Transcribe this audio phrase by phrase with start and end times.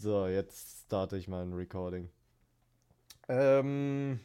[0.00, 2.08] So, jetzt starte ich mein Recording.
[3.28, 4.20] Ähm,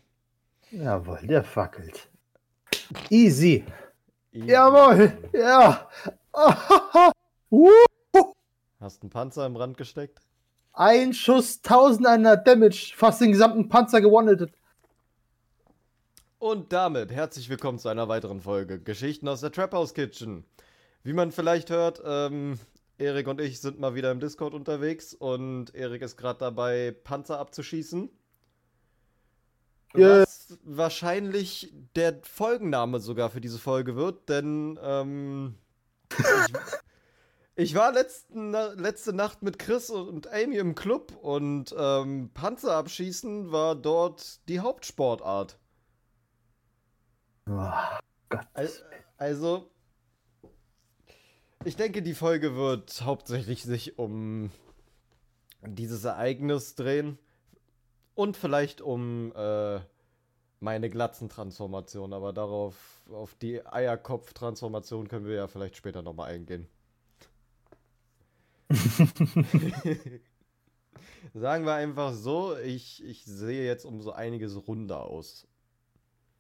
[0.70, 2.12] Jawohl, der fackelt.
[3.10, 3.66] Easy.
[4.32, 4.52] easy.
[4.52, 5.90] Jawohl, ja.
[8.80, 10.22] Hast einen Panzer im Rand gesteckt?
[10.74, 14.54] Ein Schuss, 1100 Damage, fast den gesamten Panzer gewonnetet.
[16.38, 20.46] Und damit herzlich willkommen zu einer weiteren Folge Geschichten aus der Trap House Kitchen.
[21.02, 22.60] Wie man vielleicht hört, ähm,
[22.98, 27.40] Erik und ich sind mal wieder im Discord unterwegs und Erik ist gerade dabei, Panzer
[27.40, 28.10] abzuschießen.
[29.96, 30.22] Ja.
[30.22, 35.56] Was wahrscheinlich der Folgenname sogar für diese Folge wird, denn ähm,
[36.18, 36.54] ich,
[37.56, 43.52] ich war letzten, letzte Nacht mit Chris und Amy im Club und ähm, Panzer abschießen
[43.52, 45.60] war dort die Hauptsportart.
[47.48, 47.72] Oh,
[48.30, 48.48] Gott.
[48.54, 48.70] Al-
[49.18, 49.70] Also,
[51.66, 54.52] ich denke, die Folge wird hauptsächlich sich um
[55.62, 57.18] dieses Ereignis drehen
[58.16, 59.80] und vielleicht um äh,
[60.60, 66.68] meine Glatzentransformation, aber darauf, auf die Eierkopf-Transformation können wir ja vielleicht später nochmal eingehen.
[71.34, 75.48] Sagen wir einfach so, ich, ich sehe jetzt um so einiges runder aus.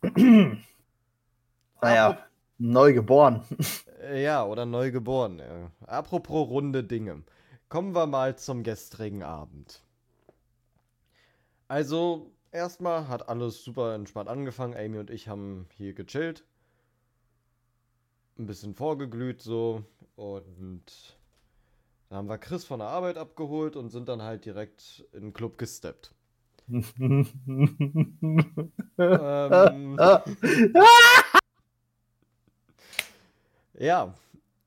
[1.81, 2.17] Naja,
[2.57, 3.43] neu geboren.
[4.01, 5.41] Äh, Ja, oder neu geboren.
[5.87, 7.23] Apropos runde Dinge.
[7.69, 9.81] Kommen wir mal zum gestrigen Abend.
[11.67, 14.75] Also, erstmal hat alles super entspannt angefangen.
[14.77, 16.45] Amy und ich haben hier gechillt.
[18.37, 19.83] Ein bisschen vorgeglüht so.
[20.15, 21.17] Und
[22.09, 25.33] dann haben wir Chris von der Arbeit abgeholt und sind dann halt direkt in den
[25.33, 26.13] Club gesteppt.
[28.97, 29.97] Ähm,
[33.77, 34.13] Ja,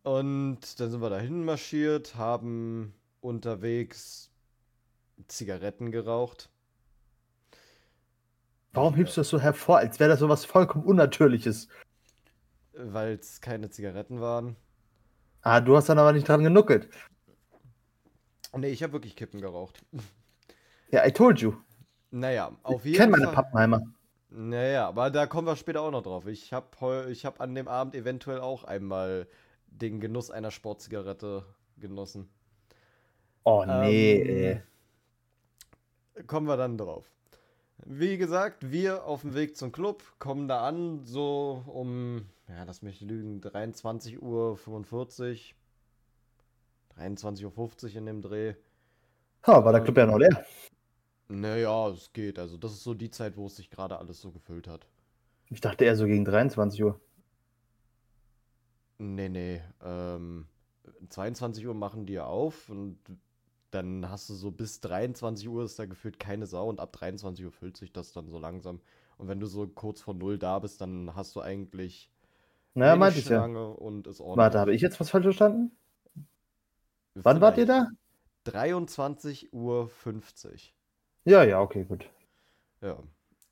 [0.03, 4.31] und dann sind wir dahin marschiert, haben unterwegs
[5.29, 6.51] Zigaretten geraucht.
[8.73, 11.69] Warum hebst du das so hervor, als wäre das so was vollkommen Unnatürliches?
[12.75, 14.55] Weil es keine Zigaretten waren.
[15.41, 16.91] Ah, du hast dann aber nicht dran genuckelt.
[18.55, 19.83] Nee, ich habe wirklich Kippen geraucht.
[20.91, 21.55] Ja, I told you.
[22.11, 23.35] Naja, auf Ich jeden kenne meine Fall.
[23.35, 23.83] Pappenheimer.
[24.39, 26.27] Naja, aber da kommen wir später auch noch drauf.
[26.27, 29.27] Ich habe ich hab an dem Abend eventuell auch einmal
[29.67, 31.47] den Genuss einer Sportzigarette
[31.79, 32.29] genossen.
[33.45, 34.63] Oh nee, Ähm.
[36.27, 37.11] Kommen wir dann drauf.
[37.87, 42.83] Wie gesagt, wir auf dem Weg zum Club kommen da an, so um, ja, lass
[42.83, 44.59] mich lügen, 23.45 Uhr,
[46.99, 48.55] 23.50 Uhr in dem Dreh.
[49.47, 50.45] Ha, war der Club ja noch leer.
[51.29, 52.39] Naja, es geht.
[52.39, 54.87] Also, das ist so die Zeit, wo es sich gerade alles so gefüllt hat.
[55.51, 57.01] Ich dachte eher so gegen 23 Uhr.
[58.99, 59.63] Nee, nee.
[59.83, 60.47] Ähm,
[61.09, 62.99] 22 Uhr machen die ja auf und
[63.71, 67.45] dann hast du so bis 23 Uhr ist da gefühlt keine Sau und ab 23
[67.45, 68.81] Uhr füllt sich das dann so langsam.
[69.19, 72.11] Und wenn du so kurz vor Null da bist, dann hast du eigentlich
[72.75, 73.45] Naja, meinte ich ja.
[73.45, 74.39] Und ist ordentlich.
[74.39, 75.73] Warte, habe ich jetzt was falsch verstanden?
[77.15, 77.89] Wann wart ihr da?
[78.47, 79.91] 23.50 Uhr.
[81.27, 82.09] Ja, ja, okay, gut.
[82.81, 82.97] Ja.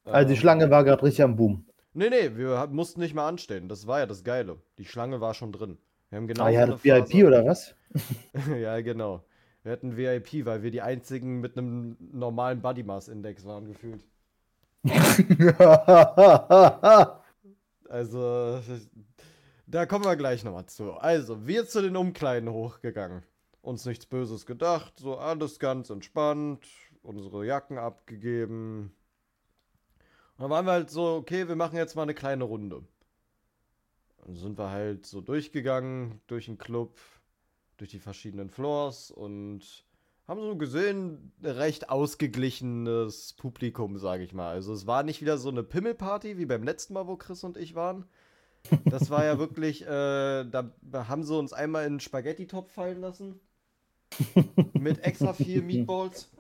[0.05, 1.67] Also die Ähm, Schlange war gerade richtig am Boom.
[1.93, 3.69] Nee, nee, wir mussten nicht mehr anstehen.
[3.69, 4.59] Das war ja das Geile.
[4.79, 5.79] Die Schlange war schon drin.
[6.11, 7.75] Wir haben genau ah ja, das VIP Phase- oder was?
[8.61, 9.25] ja, genau.
[9.63, 14.05] Wir hatten VIP, weil wir die einzigen mit einem normalen Body Mass Index waren gefühlt.
[17.89, 18.61] Also,
[19.67, 20.95] da kommen wir gleich nochmal zu.
[20.95, 23.23] Also, wir zu den Umkleiden hochgegangen.
[23.63, 26.67] Uns nichts Böses gedacht, so alles ganz entspannt,
[27.05, 28.93] unsere Jacken abgegeben.
[30.37, 32.83] Und dann waren wir halt so, okay, wir machen jetzt mal eine kleine Runde.
[34.25, 36.99] Dann sind wir halt so durchgegangen, durch den Club,
[37.77, 39.85] durch die verschiedenen Floors und
[40.27, 44.49] haben so gesehen, recht ausgeglichenes Publikum, sage ich mal.
[44.49, 47.59] Also es war nicht wieder so eine Pimmelparty wie beim letzten Mal, wo Chris und
[47.59, 48.07] ich waren.
[48.87, 53.39] Das war ja wirklich, äh, da haben sie uns einmal in einen Spaghetti-Topf fallen lassen.
[54.75, 56.31] mit extra viel Meatballs.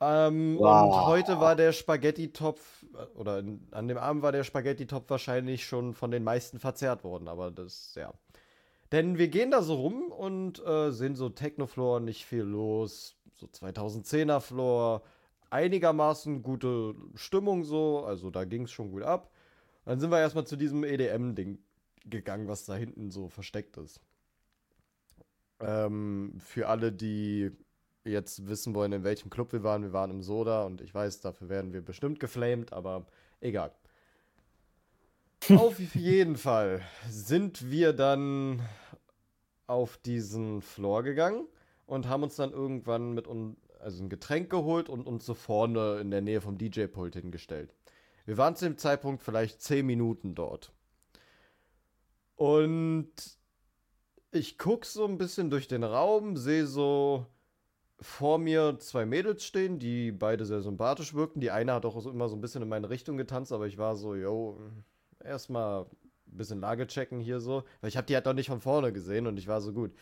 [0.00, 0.94] Ähm, Wow.
[0.94, 5.94] Und heute war der Spaghetti-Topf, äh, oder an dem Abend war der Spaghetti-Topf wahrscheinlich schon
[5.94, 8.12] von den meisten verzehrt worden, aber das, ja.
[8.92, 13.46] Denn wir gehen da so rum und äh, sehen so Techno-Floor, nicht viel los, so
[13.46, 15.02] 2010er Floor,
[15.50, 19.30] einigermaßen gute Stimmung so, also da ging es schon gut ab.
[19.84, 21.58] Dann sind wir erstmal zu diesem EDM-Ding
[22.04, 24.00] gegangen, was da hinten so versteckt ist.
[25.60, 27.50] Ähm, für alle, die
[28.06, 31.20] jetzt wissen wollen, in welchem Club wir waren, wir waren im Soda und ich weiß,
[31.20, 33.06] dafür werden wir bestimmt geflamed, aber
[33.40, 33.72] egal.
[35.50, 38.62] Auf jeden Fall sind wir dann
[39.66, 41.46] auf diesen Floor gegangen
[41.86, 45.98] und haben uns dann irgendwann mit uns also ein Getränk geholt und uns so vorne
[46.00, 47.74] in der Nähe vom DJ-Pult hingestellt.
[48.24, 50.72] Wir waren zu dem Zeitpunkt vielleicht zehn Minuten dort.
[52.34, 53.12] Und
[54.32, 57.26] ich gucke so ein bisschen durch den Raum, sehe so
[58.00, 61.40] vor mir zwei Mädels stehen, die beide sehr sympathisch wirkten.
[61.40, 63.96] Die eine hat auch immer so ein bisschen in meine Richtung getanzt, aber ich war
[63.96, 64.58] so, yo,
[65.24, 67.64] erstmal ein bisschen Lage checken hier so.
[67.80, 69.92] Weil ich habe die halt noch nicht von vorne gesehen und ich war so gut.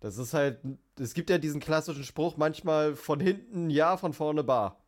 [0.00, 0.58] Das ist halt,
[0.98, 4.80] es gibt ja diesen klassischen Spruch manchmal von hinten ja, von vorne bar.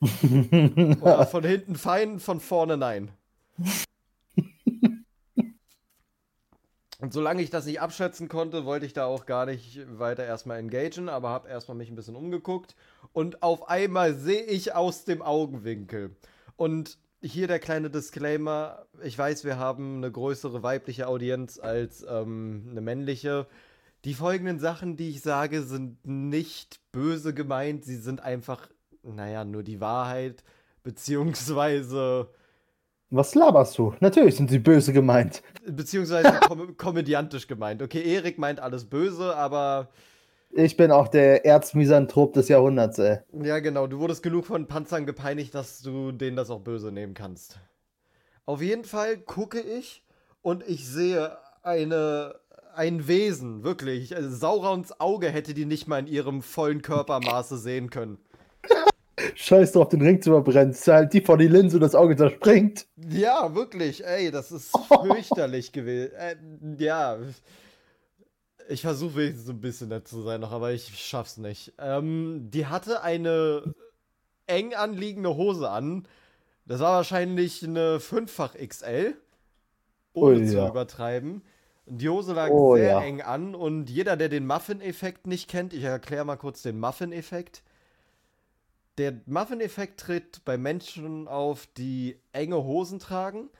[0.00, 3.10] Oder von hinten fein, von vorne nein.
[7.00, 10.58] Und solange ich das nicht abschätzen konnte, wollte ich da auch gar nicht weiter erstmal
[10.58, 12.76] engagen, aber habe erstmal mich ein bisschen umgeguckt
[13.12, 16.16] und auf einmal sehe ich aus dem Augenwinkel.
[16.56, 22.68] Und hier der kleine Disclaimer: Ich weiß, wir haben eine größere weibliche Audienz als ähm,
[22.70, 23.46] eine männliche.
[24.04, 28.68] Die folgenden Sachen, die ich sage, sind nicht böse gemeint, sie sind einfach,
[29.02, 30.44] naja, nur die Wahrheit,
[30.82, 32.28] beziehungsweise
[33.14, 33.94] was laberst du?
[34.00, 35.42] Natürlich sind sie böse gemeint.
[35.66, 37.82] Beziehungsweise kom komödiantisch gemeint.
[37.82, 39.88] Okay, Erik meint alles böse, aber.
[40.50, 43.18] Ich bin auch der Erzmisanthrop des Jahrhunderts, ey.
[43.42, 43.86] Ja, genau.
[43.86, 47.58] Du wurdest genug von Panzern gepeinigt, dass du denen das auch böse nehmen kannst.
[48.46, 50.04] Auf jeden Fall gucke ich
[50.42, 52.36] und ich sehe eine,
[52.74, 54.14] ein Wesen, wirklich.
[54.14, 58.18] Also Saurons Auge hätte die nicht mal in ihrem vollen Körpermaße sehen können.
[59.34, 60.74] Scheiß drauf, den Ring zu verbrennen.
[60.74, 62.86] Halt die vor die Linse und das Auge zerspringt.
[62.96, 64.04] Ja, wirklich.
[64.04, 66.12] Ey, das ist fürchterlich gewesen.
[66.14, 66.36] Äh,
[66.78, 67.18] ja.
[68.68, 71.74] Ich versuche wenigstens so ein bisschen nett zu sein noch, aber ich schaff's nicht.
[71.78, 73.74] Ähm, die hatte eine
[74.46, 76.08] eng anliegende Hose an.
[76.66, 79.14] Das war wahrscheinlich eine fünffach XL.
[80.14, 80.68] Ohne oh, zu ja.
[80.68, 81.42] übertreiben.
[81.86, 83.02] Die Hose lag oh, sehr ja.
[83.02, 87.62] eng an und jeder, der den Muffin-Effekt nicht kennt, ich erkläre mal kurz den Muffin-Effekt
[88.98, 93.50] der Muffin-Effekt tritt bei Menschen auf, die enge Hosen tragen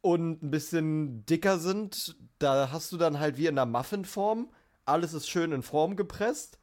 [0.00, 2.16] und ein bisschen dicker sind.
[2.38, 4.50] Da hast du dann halt wie in einer Muffin-Form.
[4.84, 6.58] Alles ist schön in Form gepresst.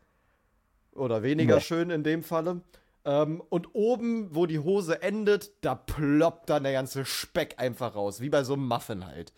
[0.94, 1.62] Oder weniger nee.
[1.62, 2.62] schön in dem Falle.
[3.04, 8.22] Ähm, und oben, wo die Hose endet, da ploppt dann der ganze Speck einfach raus.
[8.22, 9.34] Wie bei so einem Muffin halt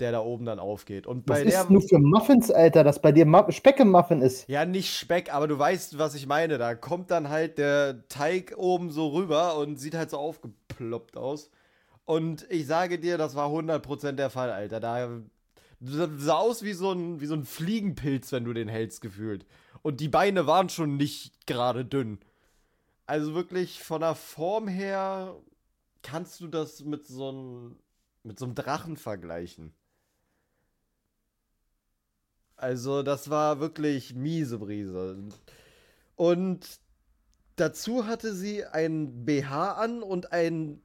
[0.00, 1.06] der da oben dann aufgeht.
[1.06, 4.22] Und bei was der, ist nur für Muffins, Alter, dass bei dir Speck im Muffin
[4.22, 4.48] ist?
[4.48, 6.58] Ja, nicht Speck, aber du weißt, was ich meine.
[6.58, 11.50] Da kommt dann halt der Teig oben so rüber und sieht halt so aufgeploppt aus.
[12.04, 14.80] Und ich sage dir, das war 100% der Fall, Alter.
[14.80, 15.08] Da
[15.80, 19.46] sah aus wie so, ein, wie so ein Fliegenpilz, wenn du den hältst, gefühlt.
[19.82, 22.18] Und die Beine waren schon nicht gerade dünn.
[23.06, 25.36] Also wirklich von der Form her
[26.02, 27.76] kannst du das mit so einem
[28.24, 29.72] mit so einem Drachen vergleichen.
[32.56, 35.18] Also, das war wirklich miese Brise.
[36.16, 36.66] Und
[37.56, 40.80] dazu hatte sie ein BH an und ein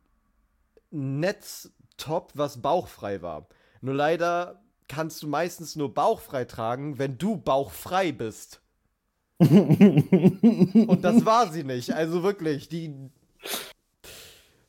[0.92, 3.48] Netztop, was bauchfrei war.
[3.82, 8.62] Nur leider kannst du meistens nur bauchfrei tragen, wenn du bauchfrei bist.
[9.40, 11.94] und das war sie nicht.
[11.94, 12.94] Also wirklich, die.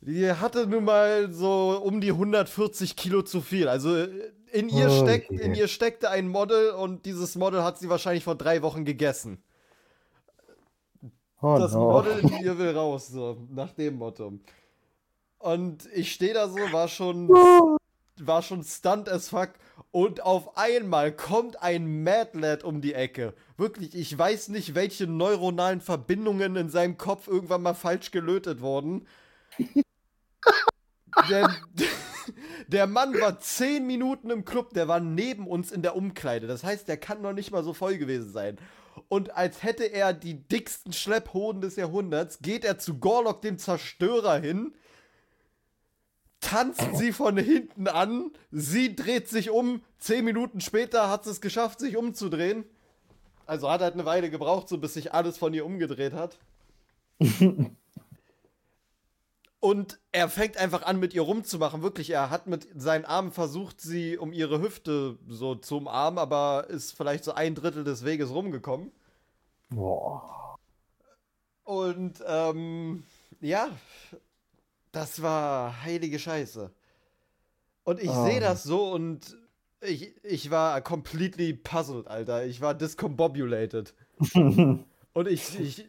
[0.02, 3.68] Die hatte nun mal so um die 140 Kilo zu viel.
[3.68, 4.06] Also
[4.52, 8.24] in ihr, oh, steckt, in ihr steckte ein Model und dieses Model hat sie wahrscheinlich
[8.24, 9.42] vor drei Wochen gegessen.
[11.42, 11.90] Oh, das no.
[11.90, 14.38] Model in ihr will raus, so, nach dem Motto.
[15.38, 17.28] Und ich stehe da so, war schon,
[18.20, 19.50] war schon stunt as fuck.
[19.90, 23.34] Und auf einmal kommt ein Mad Lad um die Ecke.
[23.56, 29.06] Wirklich, ich weiß nicht, welche neuronalen Verbindungen in seinem Kopf irgendwann mal falsch gelötet wurden.
[31.28, 31.50] Der,
[32.68, 36.46] der Mann war zehn Minuten im Club, der war neben uns in der Umkleide.
[36.46, 38.58] Das heißt, der kann noch nicht mal so voll gewesen sein.
[39.08, 44.38] Und als hätte er die dicksten Schlepphoden des Jahrhunderts, geht er zu Gorlock, dem Zerstörer,
[44.38, 44.74] hin,
[46.40, 51.40] tanzt sie von hinten an, sie dreht sich um, zehn Minuten später hat sie es
[51.40, 52.64] geschafft, sich umzudrehen.
[53.46, 56.38] Also hat halt eine Weile gebraucht, so bis sich alles von ihr umgedreht hat.
[59.60, 61.82] Und er fängt einfach an, mit ihr rumzumachen.
[61.82, 66.66] Wirklich, er hat mit seinen Armen versucht, sie um ihre Hüfte so zu umarmen, aber
[66.68, 68.90] ist vielleicht so ein Drittel des Weges rumgekommen.
[69.68, 70.56] Boah.
[71.64, 73.04] Und, ähm,
[73.40, 73.68] ja,
[74.92, 76.70] das war heilige Scheiße.
[77.84, 78.24] Und ich oh.
[78.24, 79.36] sehe das so und
[79.82, 82.46] ich, ich war completely puzzled, Alter.
[82.46, 83.94] Ich war discombobulated.
[84.34, 85.88] und ich, ich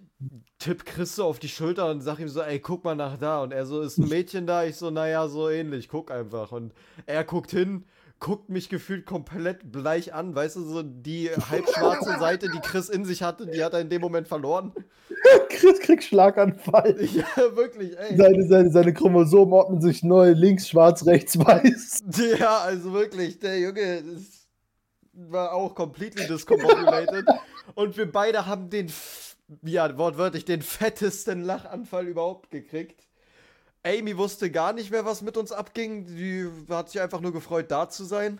[0.60, 3.42] tipp Chris so auf die Schulter und sag ihm so, ey, guck mal nach da.
[3.42, 4.63] Und er so, ist ein Mädchen da?
[4.63, 6.51] Ich so, naja, so ähnlich, guck einfach.
[6.51, 6.74] Und
[7.06, 7.86] er guckt hin,
[8.20, 10.36] guckt mich gefühlt komplett bleich an.
[10.36, 13.90] Weißt du, so die halbschwarze Seite, die Chris in sich hatte, die hat er in
[13.90, 14.72] dem Moment verloren.
[15.50, 16.96] Chris kriegt Schlaganfall.
[17.13, 18.16] Ja, wirklich, ey.
[18.18, 22.04] Seine, seine, seine Chromosomen ordnen sich neu, links schwarz, rechts weiß.
[22.40, 24.42] Ja, also wirklich, der Junge das
[25.13, 27.25] war auch completely discombobulated.
[27.75, 28.92] Und wir beide haben den,
[29.63, 33.08] ja, wortwörtlich, den fettesten Lachanfall überhaupt gekriegt.
[33.84, 36.05] Amy wusste gar nicht mehr, was mit uns abging.
[36.05, 38.39] Die hat sich einfach nur gefreut, da zu sein.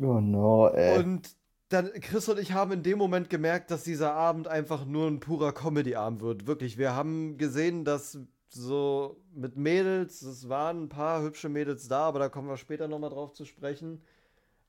[0.00, 0.98] Oh no, ey.
[0.98, 1.36] Und
[1.68, 5.20] dann, Chris und ich haben in dem Moment gemerkt, dass dieser Abend einfach nur ein
[5.20, 6.46] purer Comedy-Abend wird.
[6.46, 12.06] Wirklich, wir haben gesehen, dass so mit Mädels, es waren ein paar hübsche Mädels da,
[12.08, 14.02] aber da kommen wir später nochmal drauf zu sprechen.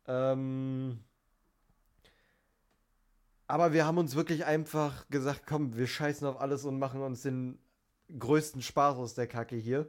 [0.07, 0.99] Ähm,
[3.53, 7.21] aber wir haben uns wirklich einfach gesagt, komm, wir scheißen auf alles und machen uns
[7.21, 7.59] den
[8.17, 9.87] größten Spaß aus der Kacke hier.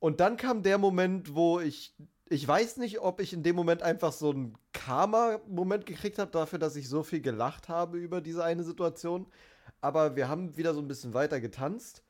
[0.00, 1.94] Und dann kam der Moment, wo ich,
[2.28, 6.58] ich weiß nicht, ob ich in dem Moment einfach so einen Karma-Moment gekriegt habe dafür,
[6.58, 9.26] dass ich so viel gelacht habe über diese eine Situation.
[9.80, 12.02] Aber wir haben wieder so ein bisschen weiter getanzt.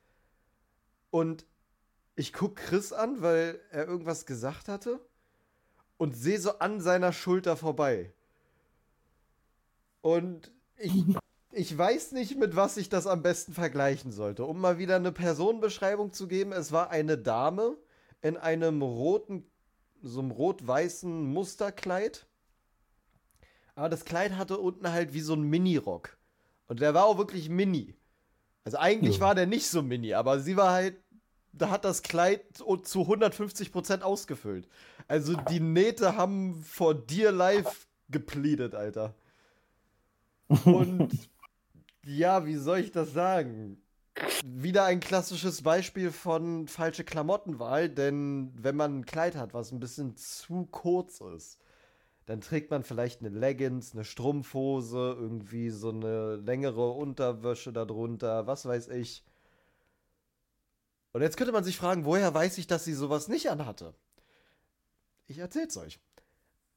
[1.10, 1.44] Und
[2.16, 5.06] ich gucke Chris an, weil er irgendwas gesagt hatte.
[5.98, 8.10] Und sehe so an seiner Schulter vorbei.
[10.00, 10.92] Und ich,
[11.52, 14.44] ich weiß nicht, mit was ich das am besten vergleichen sollte.
[14.44, 17.76] Um mal wieder eine Personenbeschreibung zu geben, es war eine Dame
[18.22, 19.44] in einem roten,
[20.02, 22.26] so einem rot-weißen Musterkleid.
[23.74, 26.16] Aber das Kleid hatte unten halt wie so ein Mini-Rock.
[26.66, 27.94] Und der war auch wirklich mini.
[28.64, 29.20] Also eigentlich Ja.
[29.22, 30.96] war der nicht so mini, aber sie war halt,
[31.52, 34.68] da hat das Kleid zu 150% ausgefüllt.
[35.06, 39.14] Also die Nähte haben vor dir live gepleadet, Alter.
[40.64, 41.30] Und
[42.04, 43.82] ja, wie soll ich das sagen?
[44.44, 49.80] Wieder ein klassisches Beispiel von falsche Klamottenwahl, denn wenn man ein Kleid hat, was ein
[49.80, 51.60] bisschen zu kurz ist,
[52.26, 58.66] dann trägt man vielleicht eine Leggings, eine Strumpfhose, irgendwie so eine längere Unterwäsche darunter, was
[58.66, 59.24] weiß ich.
[61.12, 63.94] Und jetzt könnte man sich fragen, woher weiß ich, dass sie sowas nicht anhatte?
[65.26, 66.00] Ich erzähl's euch.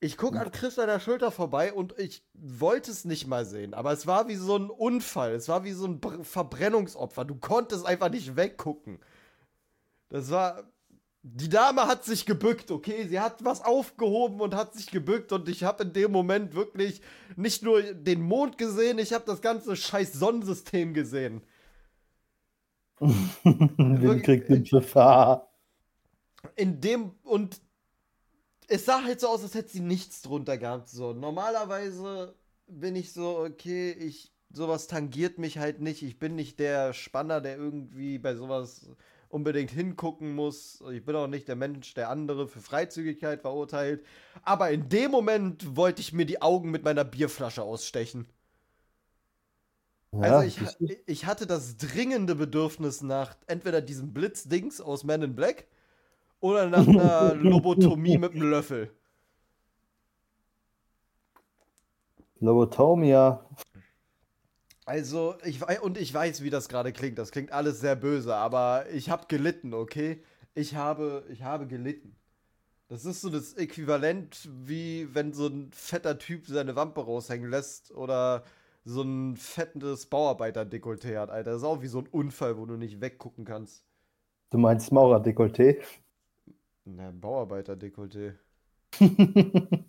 [0.03, 3.75] Ich gucke an Chris an der Schulter vorbei und ich wollte es nicht mal sehen,
[3.75, 7.23] aber es war wie so ein Unfall, es war wie so ein Br Verbrennungsopfer.
[7.23, 8.99] Du konntest einfach nicht weggucken.
[10.09, 10.63] Das war.
[11.23, 13.05] Die Dame hat sich gebückt, okay?
[13.07, 16.99] Sie hat was aufgehoben und hat sich gebückt und ich habe in dem Moment wirklich
[17.35, 21.43] nicht nur den Mond gesehen, ich habe das ganze scheiß Sonnensystem gesehen.
[22.99, 24.67] Willi kriegt den.
[24.95, 25.47] Ah.
[26.55, 27.61] in dem und
[28.67, 30.89] es sah halt so aus, als hätte sie nichts drunter gehabt.
[30.89, 32.35] So normalerweise
[32.67, 36.03] bin ich so okay, ich sowas tangiert mich halt nicht.
[36.03, 38.89] Ich bin nicht der Spanner, der irgendwie bei sowas
[39.29, 40.83] unbedingt hingucken muss.
[40.91, 44.05] Ich bin auch nicht der Mensch, der andere für Freizügigkeit verurteilt.
[44.43, 48.27] Aber in dem Moment wollte ich mir die Augen mit meiner Bierflasche ausstechen.
[50.13, 50.59] Ja, Also ich,
[51.07, 55.67] ich hatte das dringende Bedürfnis nach entweder diesem Blitzdings aus Men in Black
[56.41, 58.91] oder nach einer Lobotomie mit einem Löffel.
[62.39, 63.45] Lobotomia.
[64.85, 67.17] Also, ich wei- und ich weiß, wie das gerade klingt.
[67.17, 70.23] Das klingt alles sehr böse, aber ich habe gelitten, okay?
[70.53, 72.17] Ich habe, ich habe gelitten.
[72.89, 77.91] Das ist so das Äquivalent, wie wenn so ein fetter Typ seine Wampe raushängen lässt
[77.91, 78.43] oder
[78.83, 81.51] so ein fettes Bauarbeiter-Dekolleté hat, Alter.
[81.51, 83.85] Das ist auch wie so ein Unfall, wo du nicht weggucken kannst.
[84.49, 85.77] Du meinst Maurer-Dekolleté?
[86.85, 88.33] Na, Bauarbeiter-Dekolleté.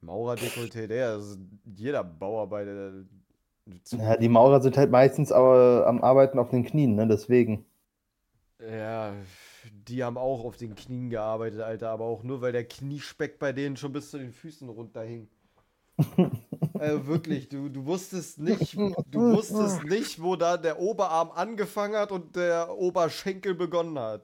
[0.00, 2.74] Maurer-Dekolleté, der ist jeder Bauarbeiter.
[2.92, 7.06] der- Ja, die Maurer sind halt meistens aber am Arbeiten auf den Knien, ne?
[7.06, 7.64] Deswegen.
[8.60, 9.14] Ja,
[9.88, 13.52] die haben auch auf den Knien gearbeitet, Alter, aber auch nur, weil der Kniespeck bei
[13.52, 15.28] denen schon bis zu den Füßen runterhing.
[16.78, 22.10] äh, wirklich, du, du wusstest nicht, du wusstest nicht, wo da der Oberarm angefangen hat
[22.12, 24.22] und der Oberschenkel begonnen hat.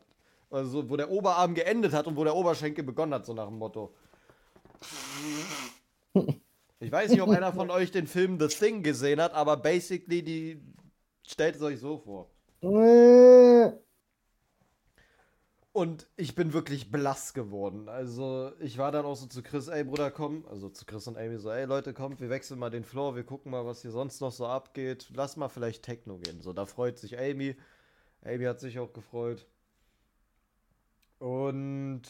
[0.51, 3.59] Also, wo der Oberarm geendet hat und wo der Oberschenkel begonnen hat, so nach dem
[3.59, 3.95] Motto.
[6.81, 10.23] Ich weiß nicht, ob einer von euch den Film The Thing gesehen hat, aber basically,
[10.23, 10.61] die
[11.27, 12.31] stellt es euch so vor.
[15.73, 17.89] Und ich bin wirklich blass geworden.
[17.89, 20.45] Also, ich war dann auch so zu Chris, ey Bruder, komm.
[20.51, 23.23] Also zu Chris und Amy so, ey Leute, kommt, wir wechseln mal den Floor, wir
[23.23, 25.11] gucken mal, was hier sonst noch so abgeht.
[25.15, 26.41] Lass mal vielleicht Techno gehen.
[26.41, 27.55] So, da freut sich Amy.
[28.25, 29.47] Amy hat sich auch gefreut.
[31.21, 32.03] Und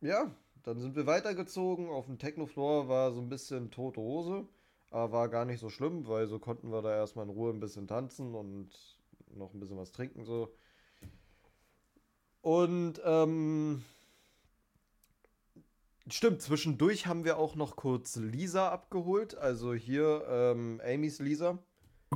[0.00, 0.34] ja,
[0.64, 1.88] dann sind wir weitergezogen.
[1.88, 4.48] Auf dem Techno-Floor war so ein bisschen tote Hose.
[4.90, 7.60] Aber war gar nicht so schlimm, weil so konnten wir da erstmal in Ruhe ein
[7.60, 8.70] bisschen tanzen und
[9.34, 10.54] noch ein bisschen was trinken so.
[12.40, 13.84] Und ähm,
[16.10, 19.36] Stimmt, zwischendurch haben wir auch noch kurz Lisa abgeholt.
[19.36, 21.58] Also hier ähm, Amy's Lisa.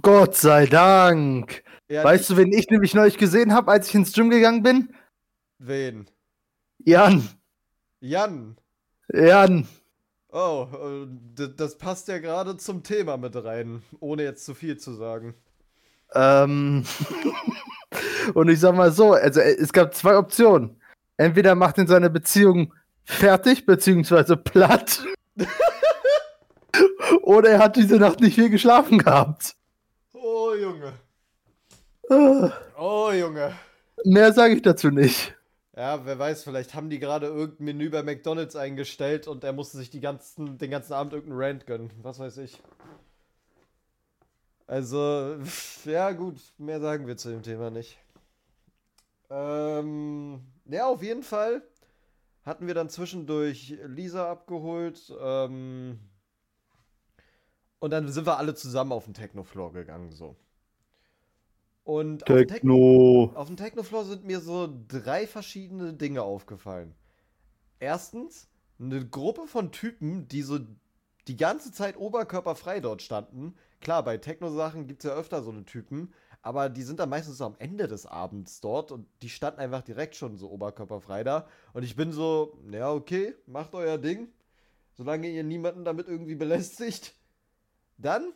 [0.01, 1.63] Gott sei Dank.
[1.89, 4.95] Ja, weißt du, wen ich nämlich neulich gesehen habe, als ich ins Gym gegangen bin?
[5.65, 6.11] Wen?
[6.85, 7.29] Jan.
[8.01, 8.57] Jan.
[9.13, 9.69] Jan.
[10.33, 14.93] Oh, äh, das passt ja gerade zum Thema mit rein, ohne jetzt zu viel zu
[14.93, 15.35] sagen.
[16.15, 16.85] Ähm.
[18.35, 20.81] Und ich sag mal so, also äh, es gab zwei Optionen.
[21.17, 25.05] Entweder macht ihn seine Beziehung fertig, beziehungsweise platt.
[27.23, 29.55] Oder er hat diese Nacht nicht viel geschlafen gehabt.
[30.13, 30.95] Oh, Junge.
[32.11, 33.55] Ah, Oh, Junge.
[34.05, 35.37] Mehr sage ich dazu nicht.
[35.75, 39.79] Ja, wer weiß, vielleicht haben die gerade irgendein Menü bei McDonalds eingestellt und er musste
[39.79, 41.91] sich die ganzen, den ganzen Abend irgendeinen Rant gönnen.
[42.03, 42.61] Was weiß ich.
[44.67, 45.39] Also,
[45.85, 47.99] ja, gut, mehr sagen wir zu dem Thema nicht.
[49.31, 51.63] Ähm, ja, auf jeden Fall
[52.45, 55.13] hatten wir dann zwischendurch Lisa abgeholt.
[55.21, 55.99] Ähm,
[57.79, 60.37] und dann sind wir alle zusammen auf den Techno-Floor gegangen, so.
[61.85, 63.33] Und auf dem Techno Techno.
[63.35, 66.95] auf dem Technofloor sind mir so drei verschiedene Dinge aufgefallen.
[67.81, 68.49] Erstens,
[68.79, 70.61] eine Gruppe von Typen, die so
[71.29, 73.55] die ganze Zeit oberkörperfrei dort standen.
[73.81, 76.13] Klar, bei Techno-Sachen gibt es ja öfter so eine Typen,
[76.43, 79.83] aber die sind dann meistens so am Ende des Abends dort und die standen einfach
[79.83, 81.49] direkt schon so oberkörperfrei da.
[81.73, 84.29] Und ich bin so, ja, okay, macht euer Ding,
[84.93, 87.15] solange ihr niemanden damit irgendwie belästigt.
[87.99, 88.33] Dann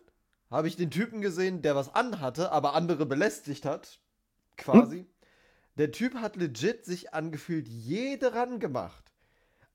[0.51, 4.01] habe ich den Typen gesehen, der was anhatte, aber andere belästigt hat.
[4.57, 5.07] Quasi.
[5.77, 9.13] Der Typ hat legit sich angefühlt jede ran gemacht.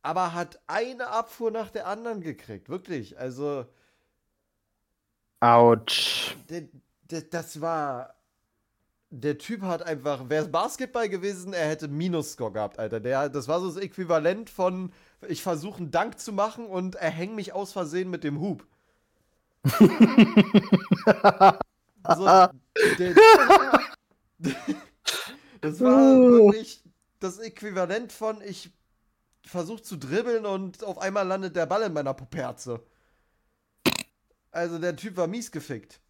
[0.01, 2.69] Aber hat eine Abfuhr nach der anderen gekriegt.
[2.69, 3.19] Wirklich.
[3.19, 3.65] Also,
[5.39, 6.35] Autsch.
[7.07, 8.15] das war.
[9.11, 10.29] Der Typ hat einfach.
[10.29, 12.99] Wäre es Basketball gewesen, er hätte Minusscore gehabt, Alter.
[12.99, 14.91] Der, das war so das Äquivalent von.
[15.27, 18.65] Ich versuche einen Dank zu machen und er hängt mich aus Versehen mit dem Hub.
[22.03, 22.25] So,
[22.97, 23.15] der,
[25.61, 26.83] das war wirklich
[27.19, 28.71] das Äquivalent von ich
[29.45, 32.83] versuche zu dribbeln und auf einmal landet der Ball in meiner Puperze.
[34.51, 36.01] Also der Typ war mies gefickt.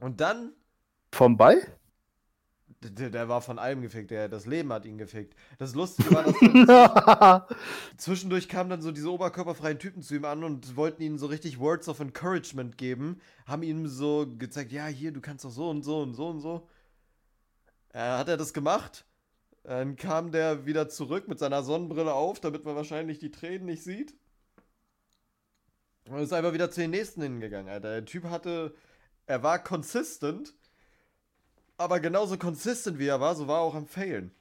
[0.00, 0.52] Und dann,
[1.12, 1.77] Vom Ball?
[2.80, 5.34] Der, der war von allem gefickt, der, das Leben hat ihn gefickt.
[5.58, 6.38] Das Lustige war, dass
[7.48, 7.58] dann
[7.96, 11.58] zwischendurch kamen dann so diese oberkörperfreien Typen zu ihm an und wollten ihm so richtig
[11.58, 13.20] Words of Encouragement geben.
[13.46, 16.40] Haben ihm so gezeigt, ja, hier, du kannst doch so und so und so und
[16.40, 16.68] so.
[17.92, 19.04] Äh, hat er das gemacht?
[19.64, 23.82] Dann kam der wieder zurück mit seiner Sonnenbrille auf, damit man wahrscheinlich die Tränen nicht
[23.82, 24.14] sieht.
[26.08, 27.90] Und ist einfach wieder zu den nächsten hingegangen, Alter.
[27.90, 28.74] Der Typ hatte,
[29.26, 30.54] er war consistent,
[31.78, 34.32] aber genauso consistent wie er war, so war er auch am Failen.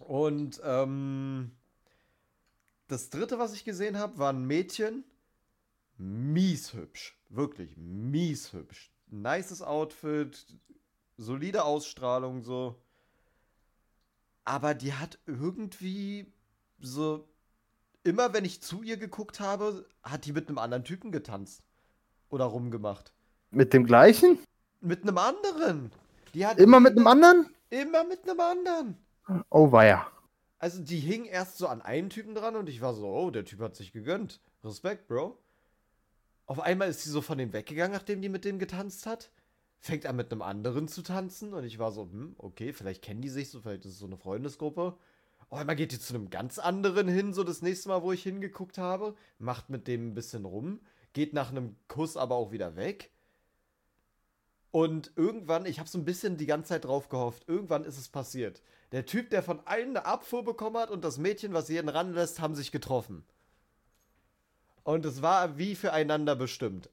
[0.00, 1.52] Und ähm,
[2.88, 5.04] das dritte, was ich gesehen habe, war ein Mädchen.
[5.98, 7.16] Mies hübsch.
[7.28, 8.90] Wirklich mies hübsch.
[9.06, 10.46] Nices Outfit,
[11.16, 12.82] solide Ausstrahlung so.
[14.44, 16.32] Aber die hat irgendwie
[16.80, 17.28] so.
[18.04, 21.62] Immer wenn ich zu ihr geguckt habe, hat die mit einem anderen Typen getanzt.
[22.30, 23.12] Oder rumgemacht.
[23.50, 24.38] Mit dem gleichen?
[24.82, 25.92] Mit einem anderen.
[26.34, 27.48] Die hat Immer mit einem anderen?
[27.70, 28.96] immer mit einem anderen.
[29.48, 30.06] Oh weia.
[30.58, 33.44] Also die hing erst so an einen Typen dran und ich war so, oh, der
[33.44, 34.40] Typ hat sich gegönnt.
[34.62, 35.38] Respekt, Bro.
[36.46, 39.30] Auf einmal ist sie so von dem weggegangen, nachdem die mit dem getanzt hat.
[39.78, 43.22] Fängt an mit einem anderen zu tanzen und ich war so, hm, okay, vielleicht kennen
[43.22, 44.96] die sich so, vielleicht ist es so eine Freundesgruppe.
[45.48, 48.22] Auf einmal geht die zu einem ganz anderen hin, so das nächste Mal, wo ich
[48.22, 49.14] hingeguckt habe.
[49.38, 50.80] Macht mit dem ein bisschen rum.
[51.12, 53.10] Geht nach einem Kuss aber auch wieder weg.
[54.72, 58.08] Und irgendwann, ich habe so ein bisschen die ganze Zeit drauf gehofft, irgendwann ist es
[58.08, 58.62] passiert.
[58.90, 62.40] Der Typ, der von allen eine Abfuhr bekommen hat und das Mädchen, was jeden ranlässt,
[62.40, 63.24] haben sich getroffen.
[64.82, 66.88] Und es war wie füreinander bestimmt.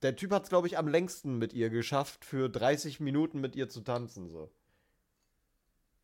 [0.00, 3.54] Der Typ hat es, glaube ich, am längsten mit ihr geschafft, für 30 Minuten mit
[3.56, 4.30] ihr zu tanzen.
[4.30, 4.50] So.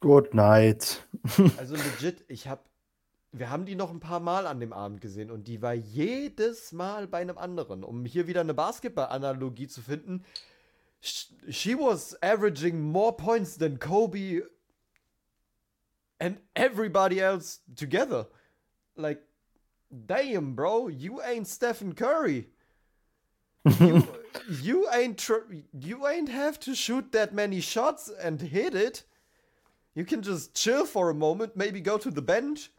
[0.01, 1.07] Good night.
[1.57, 2.63] Also legit, ich habe.
[3.33, 6.73] Wir haben die noch ein paar Mal an dem Abend gesehen und die war jedes
[6.73, 7.85] Mal bei einem anderen.
[7.85, 10.25] Um hier wieder eine Basketball-Analogie zu finden.
[11.01, 14.41] Sh- She was averaging more points than Kobe
[16.21, 18.27] and everybody else together.
[18.97, 19.23] Like,
[20.07, 22.49] damn, bro, you ain't Stephen Curry.
[23.79, 24.07] You,
[24.63, 25.29] you ain't
[25.73, 29.05] you ain't have to shoot that many shots and hit it.
[29.95, 32.71] You can just chill for a moment, maybe go to the bench.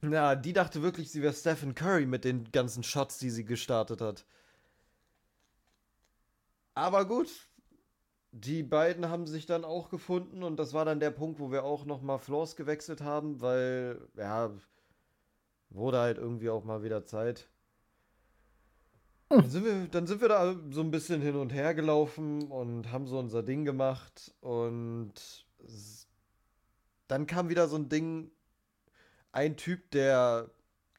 [0.00, 4.00] Na, die dachte wirklich, sie wäre Stephen Curry mit den ganzen Shots, die sie gestartet
[4.00, 4.24] hat.
[6.78, 7.28] Aber gut.
[8.30, 11.64] die beiden haben sich dann auch gefunden und das war dann der Punkt, wo wir
[11.64, 14.52] auch nochmal Floors gewechselt haben, weil, ja,
[15.70, 17.48] wurde halt irgendwie auch mal wieder Zeit.
[19.28, 22.92] Dann sind, wir, dann sind wir da so ein bisschen hin und her gelaufen und
[22.92, 25.12] haben so unser Ding gemacht und
[27.08, 28.30] dann kam wieder so ein Ding,
[29.32, 30.50] ein Typ, der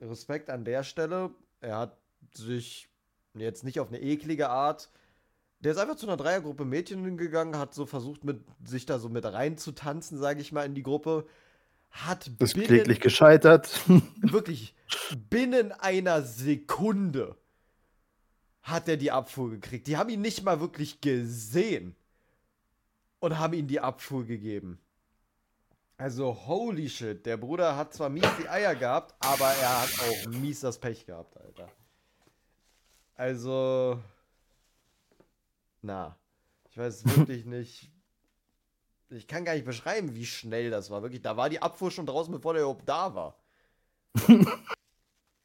[0.02, 1.98] Respekt an der Stelle, er hat
[2.34, 2.90] sich
[3.34, 4.92] jetzt nicht auf eine eklige Art,
[5.62, 9.10] der ist einfach zu einer Dreiergruppe Mädchen gegangen, hat so versucht, mit, sich da so
[9.10, 11.26] mit reinzutanzen, sage ich mal, in die Gruppe.
[11.92, 13.82] Hat ist binnen, kläglich gescheitert.
[14.22, 14.76] Wirklich,
[15.30, 17.36] binnen einer Sekunde
[18.62, 19.88] hat er die Abfuhr gekriegt.
[19.88, 21.96] Die haben ihn nicht mal wirklich gesehen
[23.20, 24.80] und haben ihm die Abfuhr gegeben.
[25.98, 30.28] Also, holy shit, der Bruder hat zwar mies die Eier gehabt, aber er hat auch
[30.28, 31.70] mies das Pech gehabt, Alter.
[33.16, 34.00] Also,
[35.82, 36.18] na,
[36.70, 37.92] ich weiß wirklich nicht.
[39.10, 41.02] Ich kann gar nicht beschreiben, wie schnell das war.
[41.02, 43.40] Wirklich, da war die Abfuhr schon draußen, bevor der überhaupt da war.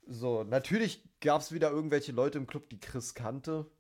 [0.07, 3.71] so, natürlich gab es wieder irgendwelche Leute im Club, die Chris kannte.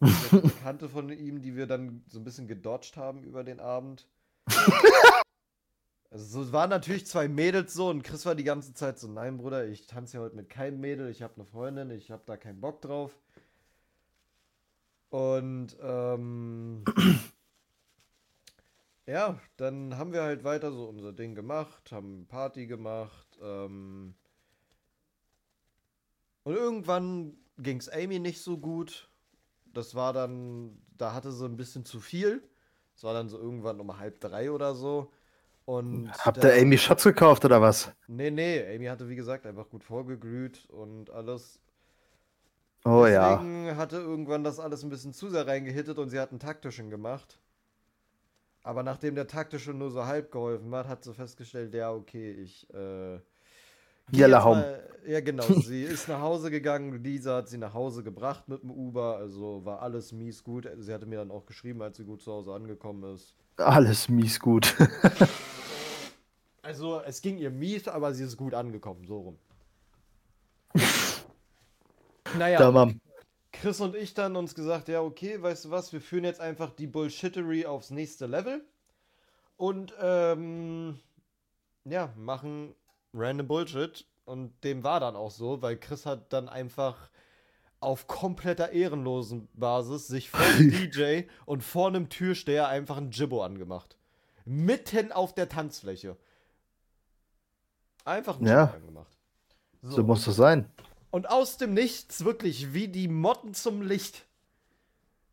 [0.30, 4.08] Bekannte von ihm, die wir dann so ein bisschen gedodged haben über den Abend.
[6.10, 9.36] Also es waren natürlich zwei Mädels so und Chris war die ganze Zeit so, nein
[9.36, 12.38] Bruder, ich tanze ja heute mit keinem Mädel, ich habe eine Freundin, ich habe da
[12.38, 13.12] keinen Bock drauf.
[15.10, 16.84] Und ähm,
[19.06, 23.38] ja, dann haben wir halt weiter so unser Ding gemacht, haben Party gemacht.
[23.42, 24.14] Ähm,
[26.44, 29.08] und irgendwann ging es Amy nicht so gut.
[29.72, 32.42] Das war dann, da hatte sie ein bisschen zu viel.
[32.94, 35.12] Es war dann so irgendwann um halb drei oder so.
[35.64, 37.92] Und Habt ihr Amy Schatz gekauft oder was?
[38.06, 41.60] Nee, nee, Amy hatte wie gesagt einfach gut vorgeglüht und alles.
[42.84, 43.76] Oh Deswegen ja.
[43.76, 47.38] hatte irgendwann das alles ein bisschen zu sehr reingehittet und sie hat einen taktischen gemacht.
[48.62, 52.68] Aber nachdem der taktische nur so halb geholfen hat, hat sie festgestellt, ja, okay, ich.
[52.74, 53.18] Äh,
[54.10, 54.62] Jellerhaum.
[55.06, 55.42] Ja, genau.
[55.44, 57.02] sie ist nach Hause gegangen.
[57.02, 59.16] Lisa hat sie nach Hause gebracht mit dem Uber.
[59.16, 60.68] Also war alles mies gut.
[60.78, 63.34] Sie hatte mir dann auch geschrieben, als sie gut zu Hause angekommen ist.
[63.56, 64.74] Alles mies gut.
[66.62, 69.04] also, es ging ihr mies, aber sie ist gut angekommen.
[69.06, 69.38] So rum.
[72.38, 72.90] Naja, da
[73.52, 76.70] Chris und ich dann uns gesagt, ja, okay, weißt du was, wir führen jetzt einfach
[76.70, 78.64] die Bullshittery aufs nächste Level
[79.56, 80.98] und ähm,
[81.84, 82.74] ja, machen
[83.14, 87.10] random Bullshit und dem war dann auch so, weil Chris hat dann einfach
[87.80, 93.42] auf kompletter ehrenlosen Basis sich vor dem DJ und vor einem Türsteher einfach ein Jibbo
[93.42, 93.96] angemacht.
[94.44, 96.16] Mitten auf der Tanzfläche.
[98.04, 98.64] Einfach ein ja.
[98.64, 99.18] Jibbo angemacht.
[99.82, 99.96] So.
[99.96, 100.70] so muss das sein.
[101.10, 104.26] Und aus dem Nichts, wirklich wie die Motten zum Licht,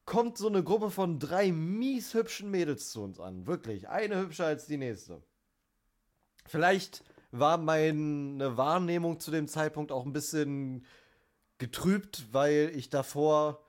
[0.06, 3.48] kommt so eine Gruppe von drei mies hübschen Mädels zu uns an.
[3.48, 5.22] Wirklich, eine hübscher als die nächste.
[6.46, 10.86] Vielleicht war meine Wahrnehmung zu dem Zeitpunkt auch ein bisschen
[11.58, 13.62] getrübt, weil ich davor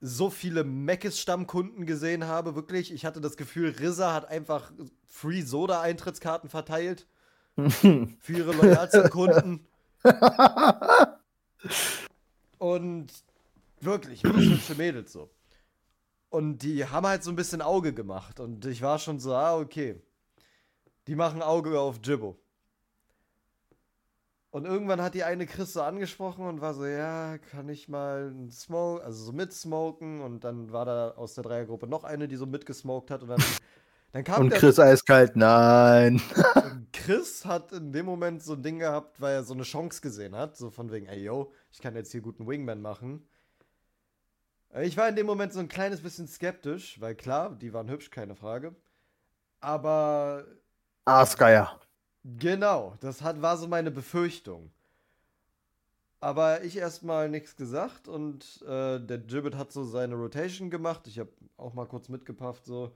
[0.00, 2.54] so viele Meckes-Stammkunden gesehen habe.
[2.54, 4.72] Wirklich, ich hatte das Gefühl, Rissa hat einfach
[5.06, 7.06] Free Soda-Eintrittskarten verteilt.
[7.56, 9.66] für ihre loyalsten Kunden.
[12.58, 13.12] Und
[13.80, 15.30] wirklich, hübsche Mädels so.
[16.30, 18.40] Und die haben halt so ein bisschen Auge gemacht.
[18.40, 20.00] Und ich war schon so, ah, okay.
[21.06, 22.38] Die machen Auge auf Jibbo.
[24.52, 28.30] Und irgendwann hat die eine Chris so angesprochen und war so, ja, kann ich mal
[28.30, 30.20] ein Smoke, also so mitsmoken.
[30.20, 33.22] Und dann war da aus der Dreiergruppe noch eine, die so mitgesmoked hat.
[33.22, 33.42] Und dann
[34.12, 36.20] dann kam und Chris eiskalt, nein.
[36.92, 40.34] Chris hat in dem Moment so ein Ding gehabt, weil er so eine Chance gesehen
[40.34, 40.56] hat.
[40.56, 43.26] So von wegen, ey, yo, ich kann jetzt hier guten Wingman machen.
[44.82, 48.10] Ich war in dem Moment so ein kleines bisschen skeptisch, weil klar, die waren hübsch,
[48.10, 48.74] keine Frage.
[49.60, 50.44] Aber.
[51.04, 51.78] Aasgeier.
[52.24, 54.70] Genau, das hat, war so meine Befürchtung.
[56.20, 61.06] Aber ich erstmal nichts gesagt und äh, der Gibbet hat so seine Rotation gemacht.
[61.06, 62.94] Ich habe auch mal kurz mitgepafft, so.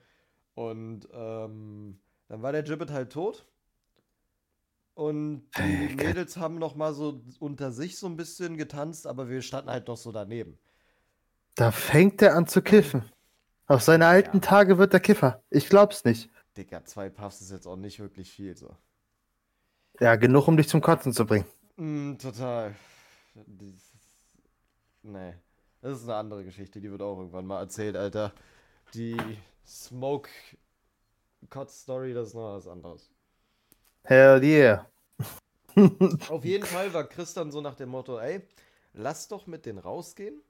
[0.55, 3.47] Und ähm, dann war der Gibbet halt tot.
[4.95, 9.43] Und die Mädels haben noch mal so unter sich so ein bisschen getanzt, aber wir
[9.43, 10.57] standen halt noch so daneben.
[11.57, 13.05] Da fängt er an zu kiffen.
[13.67, 14.43] Auf seine alten ja.
[14.43, 15.43] Tage wird er Kiffer.
[15.51, 16.31] Ich glaub's nicht.
[16.57, 18.77] Digga, zwei Puffs ist jetzt auch nicht wirklich viel so.
[20.01, 21.47] Ja, genug, um dich zum Kotzen zu bringen.
[21.77, 22.75] Mm, total.
[23.35, 23.93] Dieses,
[25.03, 25.35] nee.
[25.81, 28.33] Das ist eine andere Geschichte, die wird auch irgendwann mal erzählt, Alter.
[28.95, 29.17] Die
[29.67, 30.31] Smoke
[31.51, 33.11] Kotz Story, das ist noch was anderes.
[34.05, 34.87] Hell yeah.
[36.29, 38.43] Auf jeden Fall war Chris dann so nach dem Motto, ey,
[38.93, 40.43] lass doch mit denen rausgehen.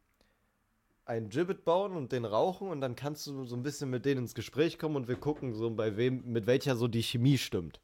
[1.07, 4.23] ein Gibbet bauen und den rauchen und dann kannst du so ein bisschen mit denen
[4.23, 7.81] ins Gespräch kommen und wir gucken so bei wem, mit welcher so die Chemie stimmt.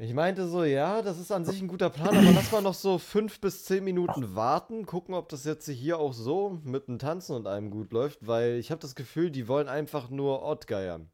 [0.00, 2.74] Ich meinte so, ja, das ist an sich ein guter Plan, aber lass mal noch
[2.74, 7.00] so fünf bis zehn Minuten warten, gucken, ob das jetzt hier auch so mit dem
[7.00, 11.10] Tanzen und allem gut läuft, weil ich habe das Gefühl, die wollen einfach nur Ottgeiern.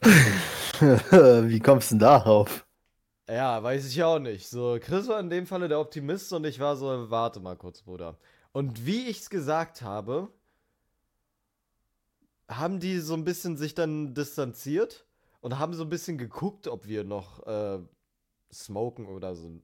[0.80, 2.66] Wie kommst du denn darauf?
[3.28, 4.48] Ja, weiß ich auch nicht.
[4.48, 7.82] So, Chris war in dem Falle der Optimist und ich war so, warte mal kurz,
[7.82, 8.16] Bruder.
[8.52, 10.30] Und wie ich's gesagt habe,
[12.48, 15.04] haben die so ein bisschen sich dann distanziert
[15.42, 17.80] und haben so ein bisschen geguckt, ob wir noch äh,
[18.54, 19.46] smoken oder so.
[19.46, 19.62] Und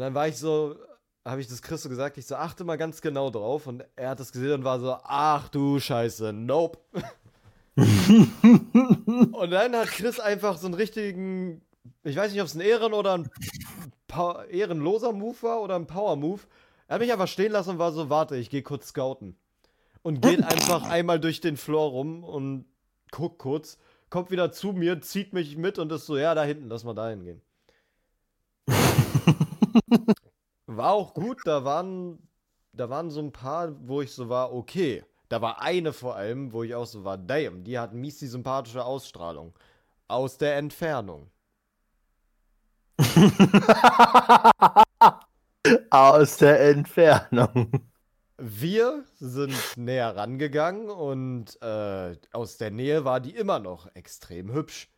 [0.00, 0.76] dann war ich so,
[1.24, 3.66] habe ich das Chris so gesagt, ich so, achte mal ganz genau drauf.
[3.66, 6.78] Und er hat das gesehen und war so, ach du Scheiße, nope.
[7.76, 11.62] und dann hat Chris einfach so einen richtigen,
[12.02, 13.30] ich weiß nicht, ob es ein Ehren- oder ein
[14.06, 16.42] pa ehrenloser Move war oder ein Power-Move.
[16.86, 19.36] Er hat mich einfach stehen lassen und war so, warte, ich gehe kurz scouten.
[20.02, 22.66] Und geht einfach einmal durch den Floor rum und
[23.10, 23.78] guckt kurz,
[24.10, 26.94] kommt wieder zu mir, zieht mich mit und ist so, ja, da hinten, lass mal
[26.94, 27.40] da hingehen.
[30.66, 32.18] War auch gut, da waren,
[32.72, 35.04] da waren so ein paar, wo ich so war, okay.
[35.28, 38.26] Da war eine vor allem, wo ich auch so war, damn, die hat mies die
[38.26, 39.54] sympathische Ausstrahlung.
[40.08, 41.30] Aus der Entfernung.
[45.90, 47.70] Aus der Entfernung.
[48.36, 54.88] Wir sind näher rangegangen und äh, aus der Nähe war die immer noch extrem hübsch.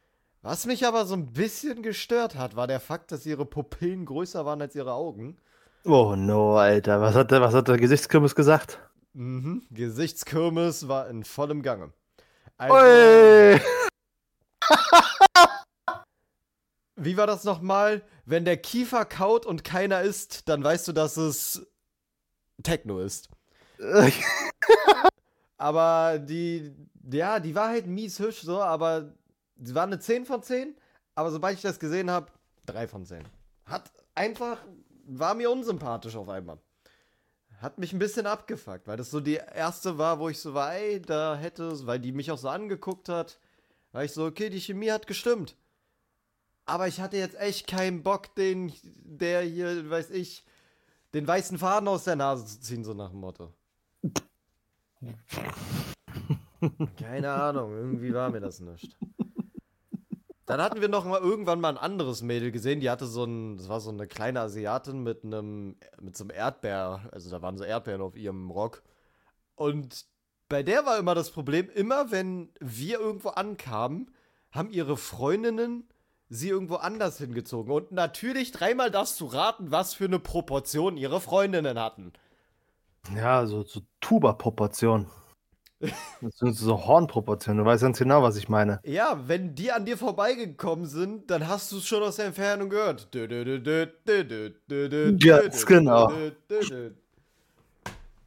[0.46, 4.46] Was mich aber so ein bisschen gestört hat, war der Fakt, dass ihre Pupillen größer
[4.46, 5.36] waren als ihre Augen.
[5.84, 7.00] Oh no, Alter.
[7.00, 8.78] Was hat der, was hat der Gesichtskürbis gesagt?
[9.12, 9.66] Mhm.
[9.72, 11.92] Gesichtskirmes war in vollem Gange.
[12.58, 13.60] Also,
[16.94, 18.02] wie war das nochmal?
[18.24, 21.66] Wenn der Kiefer kaut und keiner isst, dann weißt du, dass es
[22.62, 23.30] Techno ist.
[25.58, 26.72] Aber die,
[27.10, 29.12] ja, die war halt mies hübsch so, aber
[29.62, 30.74] sie war eine 10 von 10.
[31.14, 32.30] Aber sobald ich das gesehen habe,
[32.66, 33.24] 3 von 10.
[33.64, 34.58] Hat einfach,
[35.06, 36.58] war mir unsympathisch auf einmal.
[37.60, 40.74] Hat mich ein bisschen abgefuckt, weil das so die erste war, wo ich so war,
[40.74, 43.38] ey, da hätte, weil die mich auch so angeguckt hat,
[43.92, 45.56] war ich so, okay, die Chemie hat gestimmt.
[46.66, 50.44] Aber ich hatte jetzt echt keinen Bock, den, der hier, weiß ich,
[51.14, 53.54] den weißen Faden aus der Nase zu ziehen, so nach dem Motto.
[56.98, 58.98] Keine Ahnung, irgendwie war mir das nicht.
[60.46, 63.56] Dann hatten wir noch mal irgendwann mal ein anderes Mädel gesehen, die hatte so ein,
[63.56, 67.58] das war so eine kleine Asiatin mit einem, mit so einem Erdbeer, also da waren
[67.58, 68.82] so Erdbeeren auf ihrem Rock.
[69.56, 70.06] Und
[70.48, 74.12] bei der war immer das Problem, immer wenn wir irgendwo ankamen,
[74.52, 75.88] haben ihre Freundinnen
[76.28, 77.72] sie irgendwo anders hingezogen.
[77.72, 82.12] Und natürlich dreimal das zu raten, was für eine Proportion ihre Freundinnen hatten.
[83.14, 85.06] Ja, so, so Tuba-Proportion.
[85.78, 87.62] Das sind so Hornproportionen.
[87.62, 88.80] Du weißt ganz genau, was ich meine.
[88.84, 92.70] Ja, wenn die an dir vorbeigekommen sind, dann hast du es schon aus der Entfernung
[92.70, 93.08] gehört.
[93.12, 93.28] Ganz
[95.66, 96.12] genau.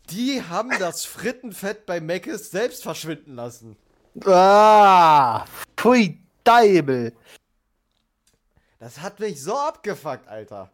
[0.09, 3.75] Die haben das Frittenfett bei Meckes selbst verschwinden lassen.
[4.25, 5.45] Ah,
[5.77, 7.13] pfui, Deibel.
[8.79, 10.71] Das hat mich so abgefuckt, Alter.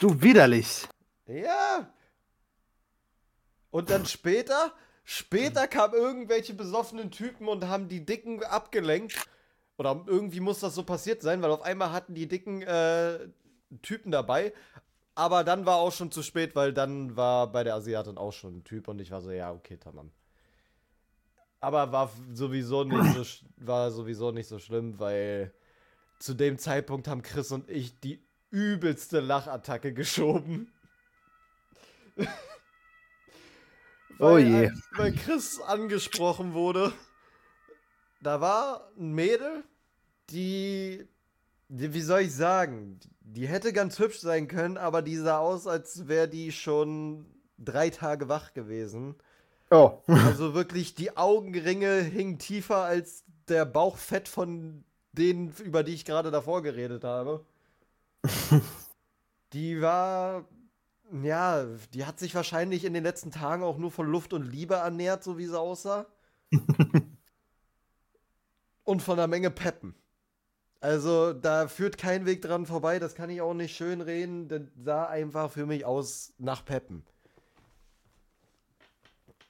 [0.00, 0.88] Du widerlich.
[1.26, 1.88] Ja.
[3.70, 4.72] Und dann später,
[5.04, 9.28] später kamen irgendwelche besoffenen Typen und haben die Dicken abgelenkt.
[9.76, 13.28] Oder irgendwie muss das so passiert sein, weil auf einmal hatten die dicken äh,
[13.82, 14.52] Typen dabei.
[15.14, 18.58] Aber dann war auch schon zu spät, weil dann war bei der Asiatin auch schon
[18.58, 20.10] ein Typ und ich war so, ja, okay, tamam.
[21.60, 25.52] Aber war sowieso nicht so, war sowieso nicht so schlimm, weil
[26.18, 30.72] zu dem Zeitpunkt haben Chris und ich die übelste Lachattacke geschoben.
[34.18, 34.64] Oh Weil, je.
[34.66, 36.92] äh, Weil Chris angesprochen wurde.
[38.20, 39.64] Da war ein Mädel,
[40.30, 41.06] die,
[41.68, 45.66] die, wie soll ich sagen, die hätte ganz hübsch sein können, aber die sah aus,
[45.66, 47.26] als wäre die schon
[47.58, 49.16] drei Tage wach gewesen.
[49.70, 49.98] Oh.
[50.06, 56.30] Also wirklich, die Augenringe hingen tiefer als der Bauchfett von denen, über die ich gerade
[56.30, 57.44] davor geredet habe.
[59.52, 60.44] Die war,
[61.22, 64.74] ja, die hat sich wahrscheinlich in den letzten Tagen auch nur von Luft und Liebe
[64.74, 66.06] ernährt, so wie sie aussah.
[68.84, 69.94] und von einer Menge Peppen.
[70.80, 74.48] Also, da führt kein Weg dran vorbei, das kann ich auch nicht schön reden.
[74.48, 77.04] Das sah einfach für mich aus nach Peppen.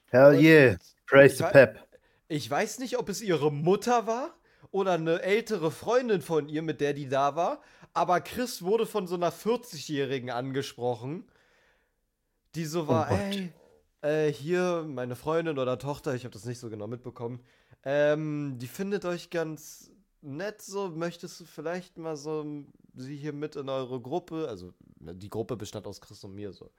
[0.07, 0.77] Hell yeah.
[1.07, 1.85] Praise the Pep.
[2.27, 4.33] Ich weiß nicht, ob es ihre Mutter war
[4.71, 7.61] oder eine ältere Freundin von ihr, mit der die da war,
[7.93, 11.25] aber Chris wurde von so einer 40-Jährigen angesprochen,
[12.55, 13.19] die so Oh war, Gott.
[13.19, 13.53] ey,
[14.01, 17.41] äh, hier meine Freundin oder Tochter, ich habe das nicht so genau mitbekommen,
[17.83, 19.91] ähm, die findet euch ganz
[20.21, 22.45] nett so, möchtest du vielleicht mal so
[22.95, 26.51] sie hier mit in eure Gruppe, also ne, die Gruppe bestand aus Chris und mir
[26.53, 26.71] so.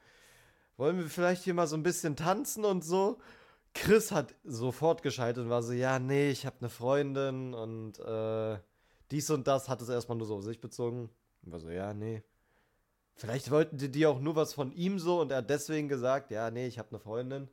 [0.77, 3.19] Wollen wir vielleicht hier mal so ein bisschen tanzen und so?
[3.75, 8.59] Chris hat sofort geschaltet und war so, ja, nee, ich habe eine Freundin und äh,
[9.11, 11.11] dies und das hat es erstmal nur so auf sich bezogen.
[11.45, 12.23] Und war so, ja, nee.
[13.17, 16.31] Vielleicht wollten die, die auch nur was von ihm so und er hat deswegen gesagt,
[16.31, 17.49] ja, nee, ich habe eine Freundin.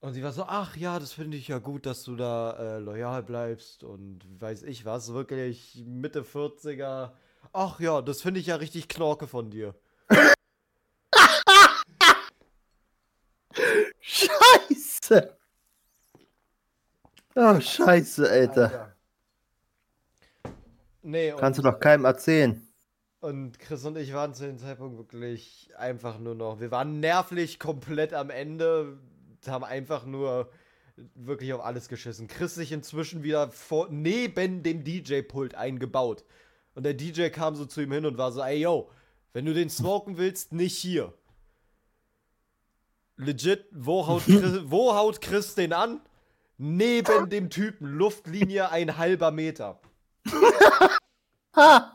[0.00, 2.78] Und sie war so, ach ja, das finde ich ja gut, dass du da äh,
[2.78, 7.10] loyal bleibst und weiß ich was, wirklich Mitte 40er.
[7.52, 9.74] Ach ja, das finde ich ja richtig knorke von dir.
[14.00, 15.36] Scheiße!
[17.34, 18.96] Oh, scheiße, Alter.
[21.02, 22.66] Nee, und, Kannst du doch keinem erzählen.
[23.20, 27.58] Und Chris und ich waren zu dem Zeitpunkt wirklich einfach nur noch, wir waren nervlich
[27.58, 28.98] komplett am Ende,
[29.46, 30.50] haben einfach nur
[31.14, 32.28] wirklich auf alles geschissen.
[32.28, 36.24] Chris sich inzwischen wieder vor, neben dem DJ-Pult eingebaut.
[36.74, 38.90] Und der DJ kam so zu ihm hin und war so, ey yo,
[39.32, 41.12] wenn du den smoken willst, nicht hier.
[43.16, 46.00] Legit, wo haut Chris, wo haut Chris den an?
[46.56, 49.80] Neben dem Typen, Luftlinie ein halber Meter.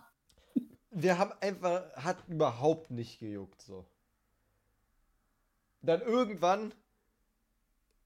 [0.98, 3.86] Wir haben einfach, hat überhaupt nicht gejuckt, so.
[5.82, 6.74] Dann irgendwann,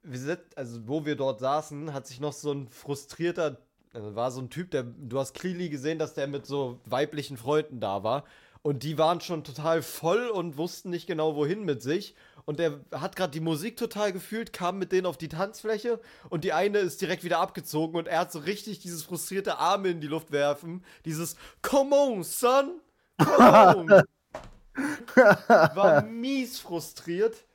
[0.02, 3.58] wir sind, also wo wir dort saßen, hat sich noch so ein frustrierter,
[3.94, 7.38] also war so ein Typ, der, du hast clearly gesehen, dass der mit so weiblichen
[7.38, 8.26] Freunden da war.
[8.64, 12.16] Und die waren schon total voll und wussten nicht genau, wohin mit sich.
[12.50, 16.00] Und der hat gerade die Musik total gefühlt, kam mit denen auf die Tanzfläche
[16.32, 19.90] und die eine ist direkt wieder abgezogen und er hat so richtig dieses frustrierte Arme
[19.90, 20.84] in die Luft werfen.
[21.06, 22.82] Dieses Come on, son!
[23.20, 23.88] Come on!
[25.76, 27.46] War mies frustriert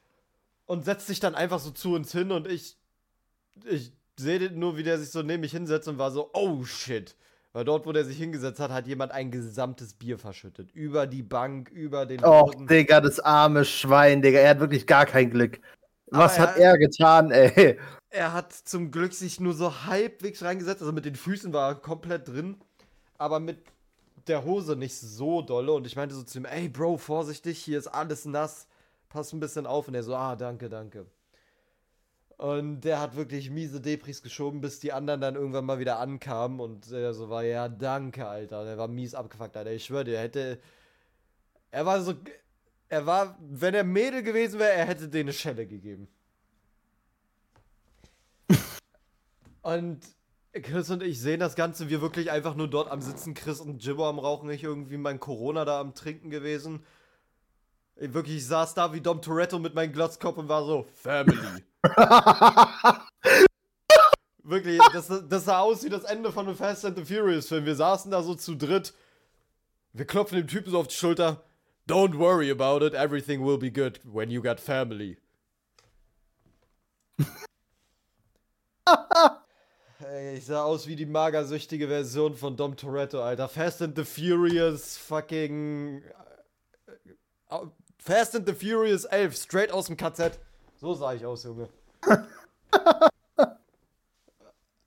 [0.66, 2.76] und setzt sich dann einfach so zu uns hin und ich,
[3.64, 7.16] ich sehe nur, wie der sich so neben mich hinsetzt und war so, oh shit.
[7.54, 10.72] Weil dort, wo der sich hingesetzt hat, hat jemand ein gesamtes Bier verschüttet.
[10.72, 12.66] Über die Bank, über den Och, Boden.
[12.66, 14.40] Digga, das arme Schwein, Digga.
[14.40, 15.60] Er hat wirklich gar kein Glück.
[16.10, 17.78] Was Aber hat er- er getan, ey?
[18.10, 20.82] Er hat zum Glück sich nur so halbwegs reingesetzt.
[20.82, 22.56] Also mit den Füßen war er komplett drin.
[23.18, 23.58] Aber mit
[24.26, 25.72] der Hose nicht so dolle.
[25.72, 28.66] Und ich meinte so zu ihm, ey Bro, vorsichtig, hier ist alles nass.
[29.08, 29.86] Pass ein bisschen auf.
[29.86, 31.06] Und er so, ah, danke, danke.
[32.36, 36.60] Und der hat wirklich miese Depris geschoben, bis die anderen dann irgendwann mal wieder ankamen.
[36.60, 38.64] Und er so war, ja, danke, Alter.
[38.64, 39.70] Der war mies abgefuckt, Alter.
[39.72, 40.60] Ich schwöre dir, er hätte.
[41.70, 42.14] Er war so.
[42.88, 46.08] Er war, wenn er Mädel gewesen wäre, er hätte denen eine Schelle gegeben.
[49.62, 50.00] Und
[50.62, 53.84] Chris und ich sehen das Ganze, wir wirklich einfach nur dort am Sitzen, Chris und
[53.84, 56.84] Jibbo am Rauchen, ich irgendwie mein Corona da am Trinken gewesen.
[57.96, 61.64] Ich wirklich, ich saß da wie Dom Toretto mit meinem Glotzkopf und war so, Family.
[64.42, 67.64] Wirklich, das, das sah aus wie das Ende von einem Fast and the Furious Film.
[67.66, 68.94] Wir saßen da so zu dritt.
[69.92, 71.42] Wir klopfen dem Typen so auf die Schulter.
[71.86, 75.18] Don't worry about it, everything will be good when you got family.
[80.00, 83.48] Ey, ich sah aus wie die magersüchtige Version von Dom Toretto, Alter.
[83.48, 86.02] Fast and the Furious fucking.
[86.86, 87.66] äh, äh,
[87.98, 90.38] Fast and the Furious 11, straight aus dem KZ.
[90.76, 91.68] So sah ich aus, Junge.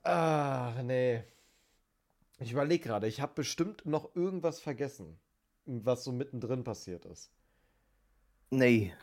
[0.04, 1.23] Ach, nee.
[2.39, 5.19] Ich überlege gerade, ich habe bestimmt noch irgendwas vergessen,
[5.65, 7.32] was so mittendrin passiert ist.
[8.50, 8.93] nee.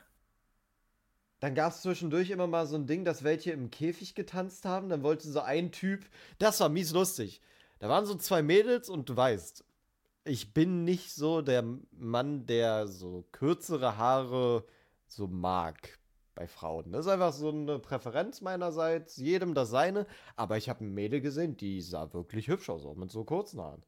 [1.41, 4.89] Dann gab es zwischendurch immer mal so ein Ding, dass welche im Käfig getanzt haben.
[4.89, 6.07] Dann wollte so ein Typ,
[6.39, 7.43] das war mies lustig.
[7.81, 9.63] Da waren so zwei Mädels und du weißt,
[10.25, 14.65] ich bin nicht so der Mann, der so kürzere Haare
[15.07, 15.99] so mag
[16.35, 16.93] bei Frauen.
[16.93, 20.07] Das ist einfach so eine Präferenz meinerseits, jedem das seine.
[20.37, 23.61] Aber ich habe ein Mädel gesehen, die sah wirklich hübsch aus, auch mit so kurzen
[23.61, 23.83] Haaren.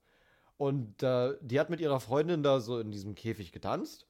[0.56, 4.06] Und äh, die hat mit ihrer Freundin da so in diesem Käfig getanzt.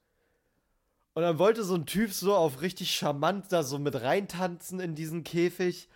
[1.14, 4.94] Und dann wollte so ein Typ so auf richtig charmant da so mit reintanzen in
[4.94, 5.88] diesen Käfig.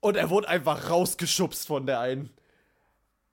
[0.00, 2.30] Und er wurde einfach rausgeschubst von der einen.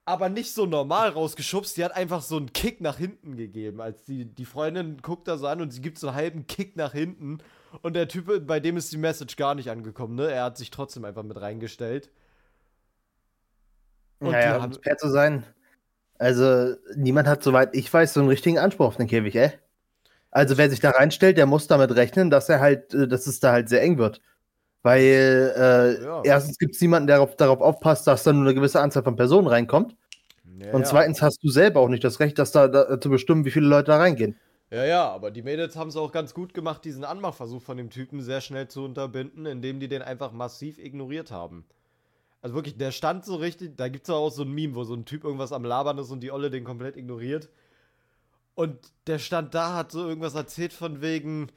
[0.06, 3.82] Aber nicht so normal rausgeschubst, die hat einfach so einen Kick nach hinten gegeben.
[3.82, 6.76] Als die, die Freundin guckt da so an und sie gibt so einen halben Kick
[6.76, 7.40] nach hinten.
[7.82, 10.32] Und der Typ, bei dem ist die Message gar nicht angekommen, ne?
[10.32, 12.10] Er hat sich trotzdem einfach mit reingestellt.
[14.20, 15.44] Und naja, um fair zu sein.
[16.18, 19.52] Also, niemand hat, soweit ich weiß, so einen richtigen Anspruch auf den Käfig, ey.
[20.32, 23.40] Also, wer sich da reinstellt, der muss damit rechnen, dass er halt, äh, dass es
[23.40, 24.22] da halt sehr eng wird.
[24.84, 25.02] Weil,
[25.58, 26.22] äh, Ja.
[26.24, 29.16] erstens gibt es niemanden, der darauf, darauf aufpasst, dass da nur eine gewisse Anzahl von
[29.16, 29.96] Personen reinkommt.
[30.60, 33.46] Ja, Und zweitens hast du selber auch nicht das Recht, dass da, da zu bestimmen,
[33.46, 34.38] wie viele Leute da reingehen.
[34.72, 37.92] Ja, ja, aber die Mädels haben es auch ganz gut gemacht, diesen Anmachversuch von dem
[37.92, 41.66] Typen sehr schnell zu unterbinden, indem die den einfach massiv ignoriert haben.
[42.42, 44.96] Also wirklich, der stand so richtig, da gibt es auch so ein Meme, wo so
[44.96, 47.50] ein Typ irgendwas am Labern ist und die Olle den komplett ignoriert.
[48.56, 51.52] Und der stand da, hat so irgendwas erzählt von wegen,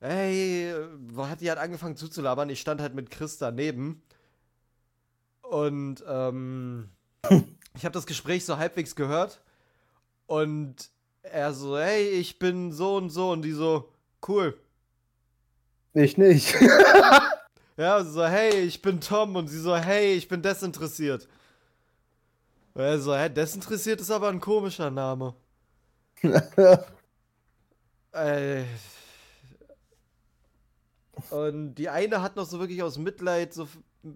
[0.00, 0.72] hey,
[1.16, 2.50] hat die halt angefangen zuzulabern.
[2.50, 4.02] Ich stand halt mit Chris daneben.
[5.42, 6.90] Und ähm,
[7.76, 9.40] ich habe das Gespräch so halbwegs gehört.
[10.26, 10.90] Und
[11.22, 13.30] er so, hey, ich bin so und so.
[13.30, 13.88] Und die so,
[14.28, 14.58] cool.
[15.94, 16.54] Ich nicht.
[17.76, 19.36] ja, so, hey, ich bin Tom.
[19.36, 21.28] Und sie so, hey, ich bin desinteressiert.
[22.74, 25.34] Und er so, hä, desinteressiert ist aber ein komischer Name.
[28.12, 28.64] äh,
[31.30, 33.68] und die eine hat noch so wirklich aus Mitleid so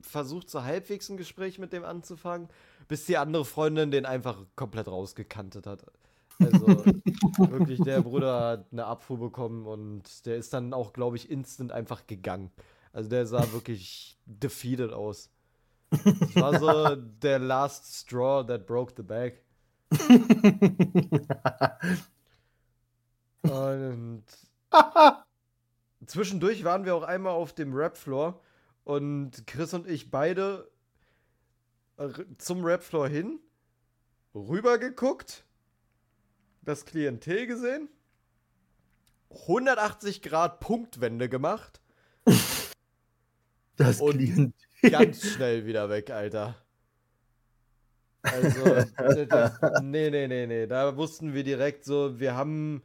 [0.03, 2.49] versucht, so halbwegs ein Gespräch mit dem anzufangen,
[2.89, 5.85] bis die andere Freundin den einfach komplett rausgekantet hat.
[6.39, 6.67] Also
[7.51, 11.73] wirklich, der Bruder hat eine Abfuhr bekommen und der ist dann auch, glaube ich, instant
[11.73, 12.51] einfach gegangen.
[12.93, 15.31] Also der sah wirklich defeated aus.
[15.91, 19.41] Das war so der last straw that broke the bag.
[23.43, 24.25] und
[26.07, 28.41] zwischendurch waren wir auch einmal auf dem Rap-Floor
[28.85, 30.69] und Chris und ich beide
[32.39, 33.39] zum Rap-Floor hin,
[34.35, 35.46] rübergeguckt,
[36.67, 37.89] das Klientel gesehen,
[39.43, 41.81] 180 Grad Punktwende gemacht.
[43.79, 44.53] Das und Klientel.
[44.91, 46.57] ganz schnell wieder weg, Alter.
[48.23, 48.87] Also,
[49.29, 50.67] das, nee, nee, nee, nee.
[50.67, 52.83] Da wussten wir direkt so, wir haben.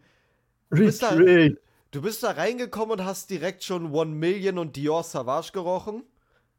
[0.69, 5.03] Du bist, da, du bist da reingekommen und hast direkt schon One Million und Dior
[5.03, 6.03] Savage gerochen.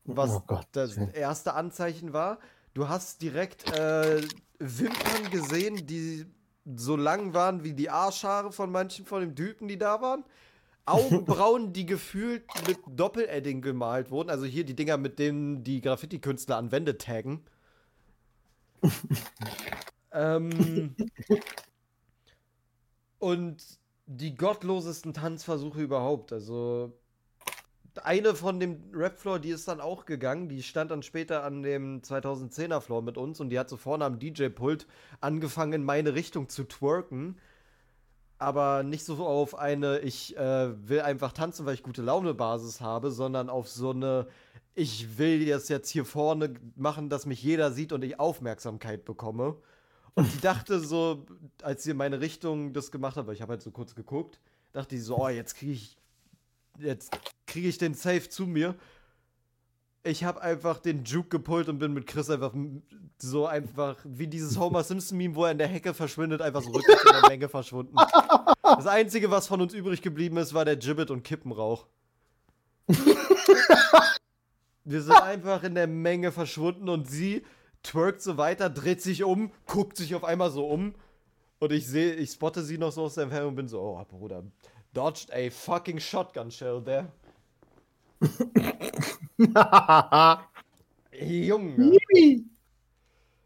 [0.05, 0.66] Was oh Gott.
[0.73, 2.39] das erste Anzeichen war.
[2.73, 4.23] Du hast direkt äh,
[4.59, 6.25] Wimpern gesehen, die
[6.65, 10.25] so lang waren wie die Arschhaare von manchen von den Typen, die da waren.
[10.85, 14.31] Augenbrauen, die gefühlt mit Doppel-Edding gemalt wurden.
[14.31, 17.45] Also hier die Dinger, mit denen die Graffiti-Künstler an Wände taggen.
[20.13, 20.97] ähm,
[23.19, 23.63] und
[24.07, 26.33] die gottlosesten Tanzversuche überhaupt.
[26.33, 26.93] Also
[28.03, 30.49] eine von dem Rap-Floor, die ist dann auch gegangen.
[30.49, 34.18] Die stand dann später an dem 2010er-Floor mit uns und die hat so vorne am
[34.18, 34.86] DJ-Pult
[35.20, 37.36] angefangen, in meine Richtung zu twerken.
[38.38, 43.11] Aber nicht so auf eine, ich äh, will einfach tanzen, weil ich gute Laune-Basis habe,
[43.11, 44.26] sondern auf so eine,
[44.74, 49.57] ich will das jetzt hier vorne machen, dass mich jeder sieht und ich Aufmerksamkeit bekomme.
[50.14, 51.24] Und die dachte so,
[51.62, 54.40] als sie in meine Richtung das gemacht hat, weil ich habe halt so kurz geguckt,
[54.72, 55.97] dachte die so, oh, jetzt kriege ich
[56.78, 57.16] jetzt
[57.53, 58.75] kriege ich den Safe zu mir.
[60.05, 62.55] Ich habe einfach den Juke gepult und bin mit Chris einfach
[63.19, 66.71] so einfach wie dieses Homer Simpson Meme, wo er in der Hecke verschwindet, einfach so
[66.75, 67.95] rückwärts in der Menge verschwunden.
[68.63, 71.87] Das einzige, was von uns übrig geblieben ist, war der Gibbet und Kippenrauch.
[74.85, 77.45] Wir sind einfach in der Menge verschwunden und sie
[77.83, 80.95] twerkt so weiter, dreht sich um, guckt sich auf einmal so um
[81.59, 84.05] und ich sehe, ich spotte sie noch so aus der Entfernung und bin so, oh
[84.09, 84.43] Bruder,
[84.95, 87.13] dodged a fucking shotgun shell there.
[91.12, 91.99] Junge.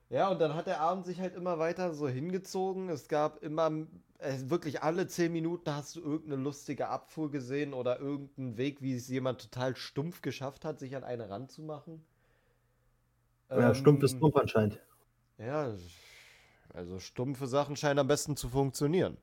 [0.09, 2.89] Ja, und dann hat der Abend sich halt immer weiter so hingezogen.
[2.89, 3.71] Es gab immer,
[4.19, 8.95] äh, wirklich alle zehn Minuten hast du irgendeine lustige Abfuhr gesehen oder irgendeinen Weg, wie
[8.95, 12.05] es jemand total stumpf geschafft hat, sich an eine ranzumachen.
[13.51, 14.81] Ja, ähm, stumpf ist stumpf anscheinend.
[15.39, 15.75] Ja,
[16.73, 19.17] also stumpfe Sachen scheinen am besten zu funktionieren.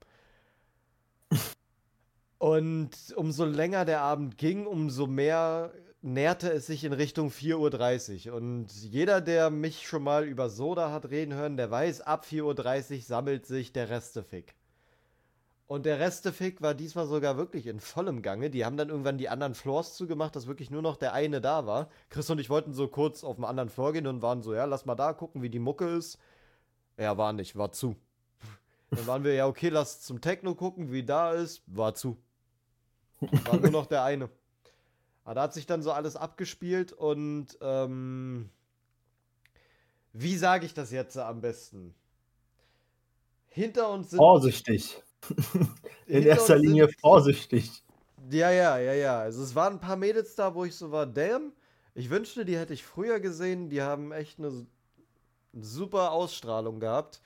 [2.44, 5.72] Und umso länger der Abend ging, umso mehr
[6.02, 8.36] näherte es sich in Richtung 4.30 Uhr.
[8.36, 12.96] Und jeder, der mich schon mal über Soda hat reden hören, der weiß, ab 4.30
[12.96, 14.56] Uhr sammelt sich der Restefick.
[15.68, 18.50] Und der Restefick war diesmal sogar wirklich in vollem Gange.
[18.50, 21.66] Die haben dann irgendwann die anderen Floors zugemacht, dass wirklich nur noch der eine da
[21.66, 21.88] war.
[22.10, 24.66] Chris und ich wollten so kurz auf den anderen Floor gehen und waren so, ja,
[24.66, 26.20] lass mal da gucken, wie die Mucke ist.
[26.98, 27.96] Ja, war nicht, war zu.
[28.90, 32.18] Dann waren wir, ja, okay, lass zum Techno gucken, wie da ist, war zu.
[33.46, 34.30] War nur noch der eine.
[35.24, 38.50] Aber da hat sich dann so alles abgespielt und ähm,
[40.12, 41.96] wie sage ich das jetzt am besten?
[43.48, 44.18] Hinter uns sind.
[44.18, 45.02] Vorsichtig.
[46.08, 47.84] In erster Linie vorsichtig.
[48.30, 49.20] Ja, ja, ja, ja.
[49.20, 51.54] Also es waren ein paar Mädels da, wo ich so war, damn,
[51.96, 53.70] ich wünschte, die hätte ich früher gesehen.
[53.70, 54.66] Die haben echt eine
[55.54, 57.22] super Ausstrahlung gehabt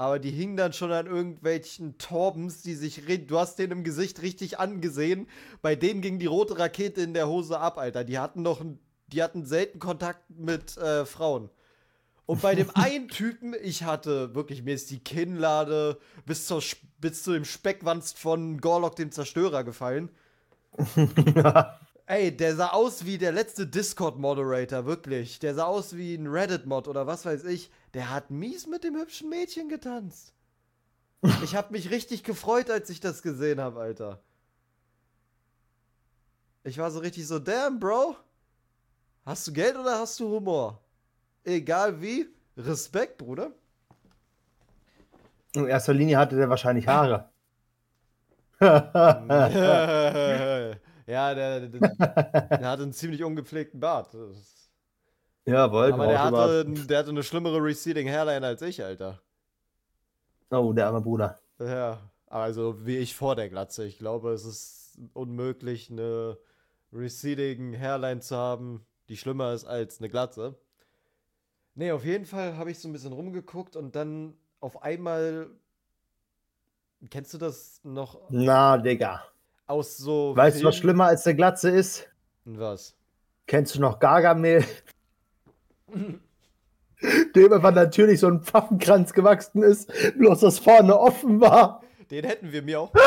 [0.00, 3.02] aber die hingen dann schon an irgendwelchen Torbens, die sich.
[3.26, 5.28] Du hast den im Gesicht richtig angesehen.
[5.60, 8.02] Bei denen ging die rote Rakete in der Hose ab, Alter.
[8.02, 8.64] Die hatten noch.
[9.08, 11.50] Die hatten selten Kontakt mit äh, Frauen.
[12.24, 16.62] Und bei dem einen Typen, ich hatte wirklich, mir ist die Kinnlade bis, zur,
[16.98, 20.08] bis zu dem Speckwanst von Gorlock dem Zerstörer gefallen.
[22.06, 25.40] Ey, der sah aus wie der letzte Discord-Moderator, wirklich.
[25.40, 27.70] Der sah aus wie ein Reddit-Mod oder was weiß ich.
[27.94, 30.32] Der hat mies mit dem hübschen Mädchen getanzt.
[31.44, 34.22] Ich hab mich richtig gefreut, als ich das gesehen habe, Alter.
[36.64, 38.16] Ich war so richtig so, damn, Bro.
[39.26, 40.80] Hast du Geld oder hast du Humor?
[41.44, 42.26] Egal wie,
[42.56, 43.52] Respekt, Bruder.
[45.54, 47.28] In erster Linie hatte der wahrscheinlich Haare.
[48.60, 48.80] ja,
[51.34, 54.12] der, der, der hatte einen ziemlich ungepflegten Bart.
[54.14, 54.59] Das-
[55.46, 59.20] Jawohl, Aber der hatte, der hatte eine schlimmere Receding Hairline als ich, Alter.
[60.50, 61.38] Oh, der arme Bruder.
[61.58, 63.84] Ja, also wie ich vor der Glatze.
[63.84, 66.38] Ich glaube, es ist unmöglich, eine
[66.92, 70.56] receding Hairline zu haben, die schlimmer ist als eine Glatze.
[71.74, 75.48] Nee, auf jeden Fall habe ich so ein bisschen rumgeguckt und dann auf einmal.
[77.08, 79.22] Kennst du das noch Na, Digga.
[79.66, 80.36] aus so.
[80.36, 82.08] Weißt du, was schlimmer als der Glatze ist?
[82.44, 82.94] Was?
[83.46, 84.64] Kennst du noch Gargamel?
[87.34, 91.82] Dem einfach natürlich so ein Pfaffenkranz gewachsen ist, bloß das vorne offen war.
[92.10, 92.92] Den hätten wir mir auch.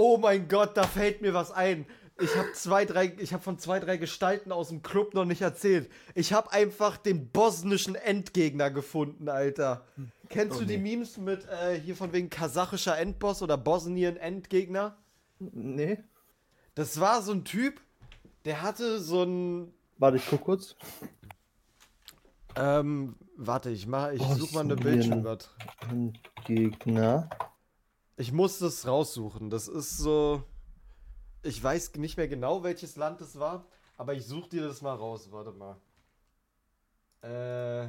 [0.00, 1.84] Oh mein Gott, da fällt mir was ein.
[2.20, 5.42] Ich habe zwei, drei, ich habe von zwei, drei Gestalten aus dem Club noch nicht
[5.42, 5.90] erzählt.
[6.14, 9.84] Ich habe einfach den bosnischen Endgegner gefunden, Alter.
[10.28, 10.96] Kennst Oh du die nee.
[10.96, 14.96] Memes mit äh, hier von wegen kasachischer Endboss oder Bosnien Endgegner?
[15.38, 16.02] Nee.
[16.74, 17.80] Das war so ein Typ,
[18.44, 20.76] der hatte so ein Warte, ich guck kurz.
[22.54, 24.94] ähm, warte, ich mach, ich suche mal eine Bosnien.
[24.94, 26.12] Bildschirmübertragung.
[26.44, 27.28] Gegner.
[28.16, 29.50] Ich muss das raussuchen.
[29.50, 30.44] Das ist so.
[31.42, 33.66] Ich weiß nicht mehr genau, welches Land es war,
[33.96, 35.28] aber ich suche dir das mal raus.
[35.30, 35.76] Warte mal.
[37.22, 37.88] Äh.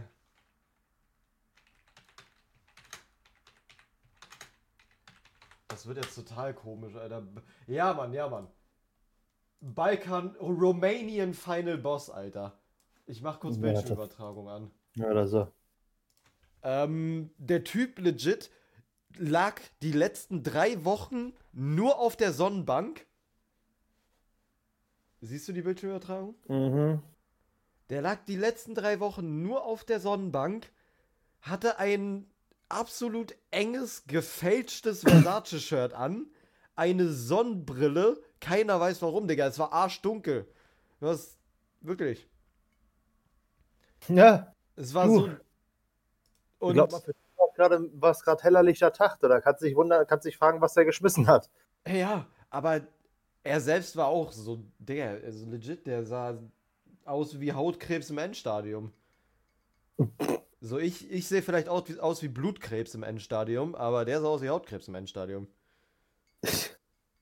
[5.70, 7.26] Das wird jetzt total komisch, Alter.
[7.67, 8.47] Ja, Mann, ja, Mann.
[9.61, 12.59] Balkan, Romanian Final Boss, Alter.
[13.05, 13.57] Ich mach kurz.
[13.57, 14.72] Bildschirmübertragung an.
[14.97, 15.47] Oder so.
[16.63, 18.51] Ähm, der Typ legit
[19.17, 23.05] lag die letzten drei Wochen nur auf der Sonnenbank.
[25.22, 26.36] Siehst du die Bildschirmübertragung?
[26.47, 27.01] Mhm.
[27.89, 30.72] Der lag die letzten drei Wochen nur auf der Sonnenbank,
[31.41, 32.30] hatte ein
[32.70, 36.28] absolut enges, gefälschtes Versace-Shirt an,
[36.76, 40.47] eine Sonnenbrille, keiner weiß warum, Digga, es war arschdunkel.
[40.99, 41.38] Was,
[41.82, 42.28] wirklich.
[44.07, 45.13] Ja, Es war Du.
[45.15, 45.28] so.
[45.28, 45.36] ich
[46.59, 49.20] Und glaube, dich auch gerade war es gerade heller lichter Tag.
[49.20, 51.49] Da kannst du dich wundern, kannst dich fragen, was der geschmissen hat.
[51.88, 52.88] Ja, aber
[53.43, 56.38] er selbst war auch so, Digga, also legit, der sah
[57.05, 58.93] aus wie Hautkrebs im Endstadium.
[60.62, 64.28] So, ich, ich sehe vielleicht aus wie, aus wie Blutkrebs im Endstadium, aber der sah
[64.28, 65.47] aus wie Hautkrebs im Endstadium.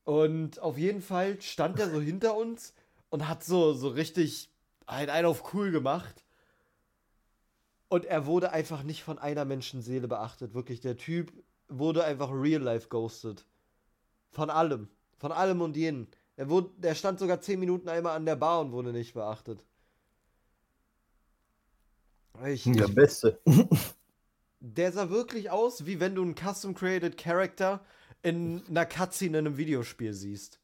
[0.03, 2.73] Und auf jeden Fall stand er so hinter uns
[3.09, 4.49] und hat so, so richtig
[4.88, 6.23] halt einen auf cool gemacht.
[7.89, 10.53] Und er wurde einfach nicht von einer Menschenseele beachtet.
[10.53, 11.31] Wirklich, der Typ
[11.67, 13.45] wurde einfach real life ghosted.
[14.31, 14.89] Von allem.
[15.17, 16.07] Von allem und jeden.
[16.38, 19.63] Er, wurde, der stand sogar 10 Minuten einmal an der Bar und wurde nicht beachtet.
[22.45, 23.39] Ich, Der Beste.
[24.59, 27.81] der sah wirklich aus, wie wenn du einen Custom-Created Character
[28.21, 30.59] in einer Cutscene in einem Videospiel siehst.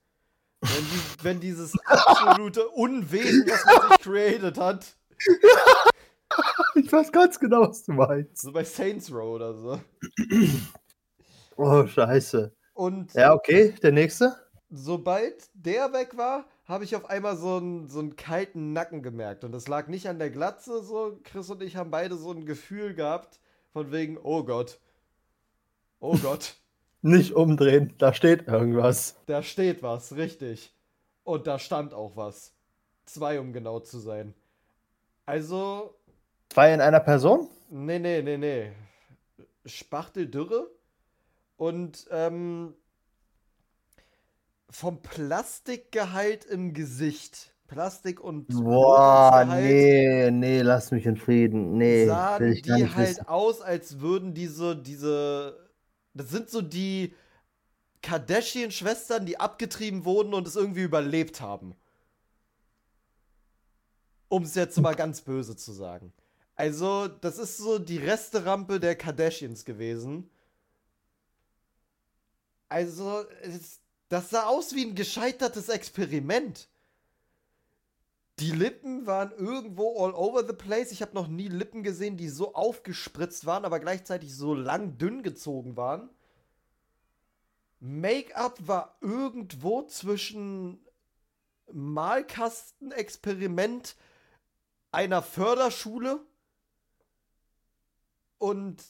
[0.61, 4.95] Wenn, die, wenn dieses absolute Unwesen, was man sich created hat,
[6.75, 8.41] Ich weiß ganz genau, was du meinst.
[8.41, 9.79] so bei Saints Row oder so.
[11.55, 12.51] Oh, scheiße.
[12.73, 14.35] Und Ja, okay, der nächste.
[14.71, 19.43] sobald der weg war, habe ich auf einmal so einen, so einen kalten Nacken gemerkt.
[19.43, 21.19] Und das lag nicht an der Glatze, so.
[21.23, 23.39] Chris und ich haben beide so ein Gefühl gehabt,
[23.73, 24.79] von wegen, oh Gott.
[25.99, 26.55] Oh Gott,
[27.01, 29.17] Nicht umdrehen, da steht irgendwas.
[29.25, 30.73] da steht was, richtig.
[31.25, 32.53] Und da stand auch was.
[33.05, 34.33] Zwei, um genau zu sein.
[35.25, 35.95] Also,
[36.49, 37.49] Zwei in einer Person?
[37.69, 38.71] nee, nee, nee, nee.
[39.65, 40.67] Spachteldürre
[41.57, 42.73] und ähm,
[44.73, 47.53] vom Plastikgehalt im Gesicht.
[47.67, 51.77] Plastik und Boah, nee, nee, lass mich in Frieden.
[51.77, 53.27] Nee, sahen ich die halt wissen.
[53.27, 55.69] aus, als würden diese, diese,
[56.13, 57.15] das sind so die
[58.01, 61.75] Kardashian-Schwestern, die abgetrieben wurden und es irgendwie überlebt haben.
[64.27, 66.11] Um es jetzt mal ganz böse zu sagen.
[66.55, 70.29] Also, das ist so die Resterampe der Kardashians gewesen.
[72.69, 76.69] Also, es, Das sah aus wie ein gescheitertes Experiment.
[78.39, 80.91] Die Lippen waren irgendwo all over the place.
[80.91, 85.23] Ich habe noch nie Lippen gesehen, die so aufgespritzt waren, aber gleichzeitig so lang dünn
[85.23, 86.09] gezogen waren.
[87.79, 90.85] Make-up war irgendwo zwischen
[91.71, 93.95] Malkastenexperiment
[94.91, 96.19] einer Förderschule
[98.37, 98.83] und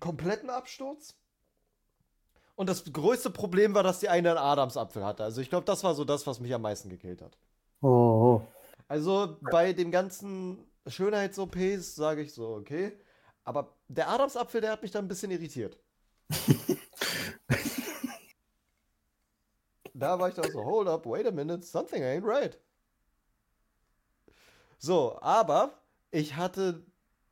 [0.00, 1.14] kompletten Absturz.
[2.56, 5.24] Und das größte Problem war, dass die eine einen Adamsapfel hatte.
[5.24, 7.36] Also ich glaube, das war so das, was mich am meisten gekillt hat.
[7.80, 8.42] Oh.
[8.86, 12.92] Also bei den ganzen Schönheits-OPs sage ich so, okay.
[13.42, 15.78] Aber der Adamsapfel, der hat mich dann ein bisschen irritiert.
[19.94, 22.58] da war ich dann so, hold up, wait a minute, something ain't right.
[24.78, 25.78] So, aber
[26.10, 26.84] ich hatte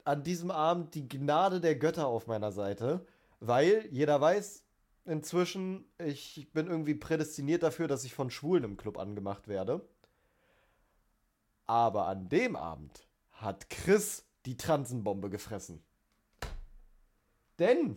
[0.05, 3.07] an diesem Abend die Gnade der Götter auf meiner Seite,
[3.41, 4.62] weil jeder weiß
[5.05, 9.87] inzwischen, ich bin irgendwie prädestiniert dafür, dass ich von Schwulen im Club angemacht werde.
[11.67, 15.83] Aber an dem Abend hat Chris die Transenbombe gefressen.
[17.59, 17.97] Denn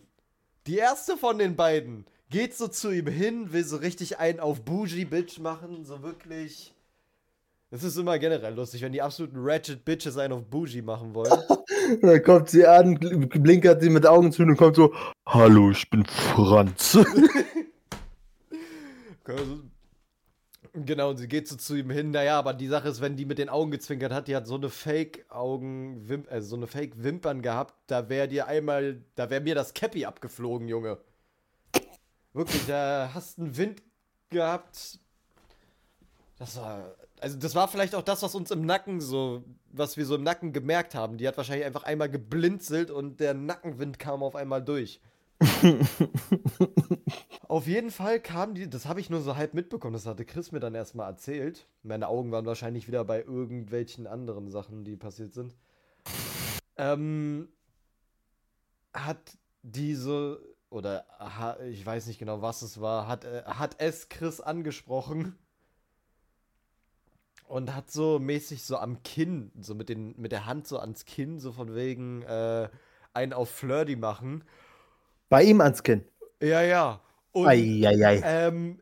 [0.66, 4.64] die erste von den beiden geht so zu ihm hin, will so richtig einen auf
[4.64, 6.74] Bougie Bitch machen, so wirklich.
[7.70, 11.32] Es ist immer generell lustig, wenn die absoluten Ratchet Bitches einen auf Bougie machen wollen.
[12.02, 14.94] dann kommt sie an, blinkert sie mit Augen zu und kommt so:
[15.26, 16.98] Hallo, ich bin Franz.
[20.84, 22.10] Genau, und sie geht so zu ihm hin.
[22.10, 24.56] Naja, aber die Sache ist, wenn die mit den Augen gezwinkert hat, die hat so
[24.56, 29.72] eine Fake-Augen, also so eine Fake-Wimpern gehabt, da wäre dir einmal, da wäre mir das
[29.72, 30.98] Cappy abgeflogen, Junge.
[32.34, 33.82] Wirklich, da hast einen Wind
[34.28, 34.98] gehabt.
[36.38, 40.04] Das war, also das war vielleicht auch das, was uns im Nacken so, was wir
[40.06, 41.18] so im Nacken gemerkt haben.
[41.18, 45.00] Die hat wahrscheinlich einfach einmal geblinzelt und der Nackenwind kam auf einmal durch.
[47.48, 50.50] Auf jeden Fall kam die, das habe ich nur so halb mitbekommen, das hatte Chris
[50.50, 51.66] mir dann erstmal erzählt.
[51.82, 55.54] Meine Augen waren wahrscheinlich wieder bei irgendwelchen anderen Sachen, die passiert sind.
[56.78, 57.48] Ähm,
[58.94, 60.40] hat diese,
[60.70, 61.04] oder
[61.70, 65.38] ich weiß nicht genau, was es war, hat, äh, hat es Chris angesprochen
[67.48, 71.04] und hat so mäßig so am Kinn, so mit, den, mit der Hand so ans
[71.04, 72.68] Kinn, so von wegen äh,
[73.12, 74.44] einen auf Flirty machen.
[75.28, 76.04] Bei ihm ans Kinn.
[76.40, 77.00] Ja, ja.
[77.32, 78.20] Und, Eieiei.
[78.24, 78.80] Ähm,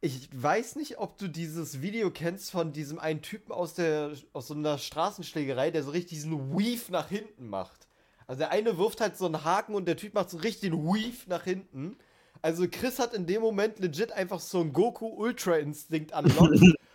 [0.00, 4.48] ich weiß nicht, ob du dieses Video kennst von diesem einen Typen aus, der, aus
[4.48, 7.86] so einer Straßenschlägerei, der so richtig diesen Weave nach hinten macht.
[8.26, 10.84] Also der eine wirft halt so einen Haken und der Typ macht so richtig den
[10.84, 11.96] Weave nach hinten.
[12.40, 16.60] Also Chris hat in dem Moment legit einfach so einen Goku Ultra Instinkt anlockt.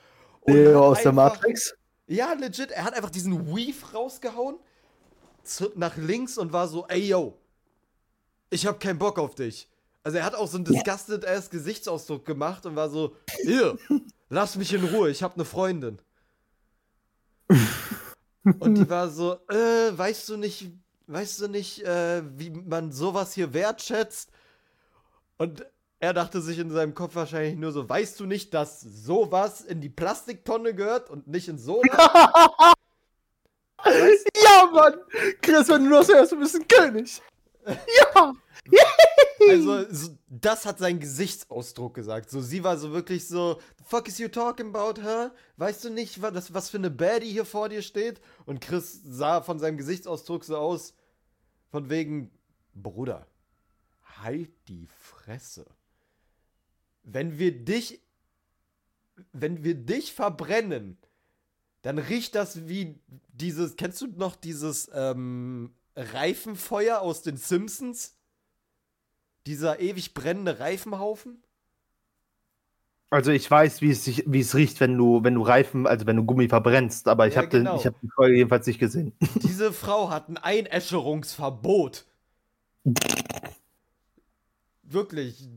[0.48, 1.76] der aus einfach, der Matrix?
[2.08, 2.72] Ja, legit.
[2.72, 4.58] Er hat einfach diesen Weave rausgehauen
[5.76, 7.38] nach links und war so, ey yo,
[8.50, 9.70] ich hab keinen Bock auf dich.
[10.04, 13.78] Also er hat auch so einen disgusted ass Gesichtsausdruck gemacht und war so, ihr,
[14.30, 16.00] lass mich in Ruhe, ich hab eine Freundin.
[18.60, 20.72] und die war so, äh, weißt du nicht,
[21.08, 24.32] weißt du nicht, äh, wie man sowas hier wertschätzt?
[25.38, 25.66] Und
[26.00, 29.82] er dachte sich in seinem Kopf wahrscheinlich nur so, weißt du nicht, dass sowas in
[29.82, 31.82] die Plastiktonne gehört und nicht in so
[33.86, 34.96] Ja, Mann!
[35.42, 37.22] Chris, wenn du das hörst, du bist ein König!
[37.66, 38.34] Ja!
[39.50, 42.30] also, so, das hat sein Gesichtsausdruck gesagt.
[42.30, 45.34] So, sie war so wirklich so, the fuck is you talking about her?
[45.58, 48.22] Weißt du nicht, was, was für eine Baddie hier vor dir steht?
[48.46, 50.94] Und Chris sah von seinem Gesichtsausdruck so aus,
[51.70, 52.32] von wegen,
[52.74, 53.28] Bruder,
[54.22, 55.66] halt die Fresse.
[57.10, 58.02] Wenn wir dich,
[59.32, 60.98] wenn wir dich verbrennen,
[61.82, 63.00] dann riecht das wie
[63.32, 68.18] dieses, kennst du noch dieses ähm, Reifenfeuer aus den Simpsons?
[69.46, 71.42] Dieser ewig brennende Reifenhaufen?
[73.10, 76.06] Also ich weiß, wie es, sich, wie es riecht, wenn du, wenn du Reifen, also
[76.06, 77.82] wenn du Gummi verbrennst, aber ich ja, habe genau.
[77.82, 79.14] hab die Folge jedenfalls nicht gesehen.
[79.36, 82.06] Diese Frau hat ein Einäscherungsverbot.
[84.84, 85.48] Wirklich.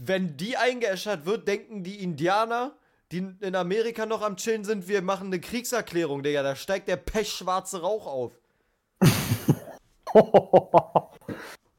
[0.00, 2.76] Wenn die eingeäschert wird, denken die Indianer,
[3.10, 6.44] die in Amerika noch am Chillen sind, wir machen eine Kriegserklärung, Digga.
[6.44, 8.38] Da steigt der pechschwarze Rauch auf.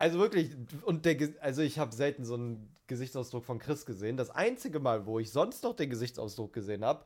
[0.01, 0.51] Also wirklich,
[0.85, 4.15] und der, also ich habe selten so einen Gesichtsausdruck von Chris gesehen.
[4.15, 7.03] Das einzige Mal, wo ich sonst noch den Gesichtsausdruck gesehen habe,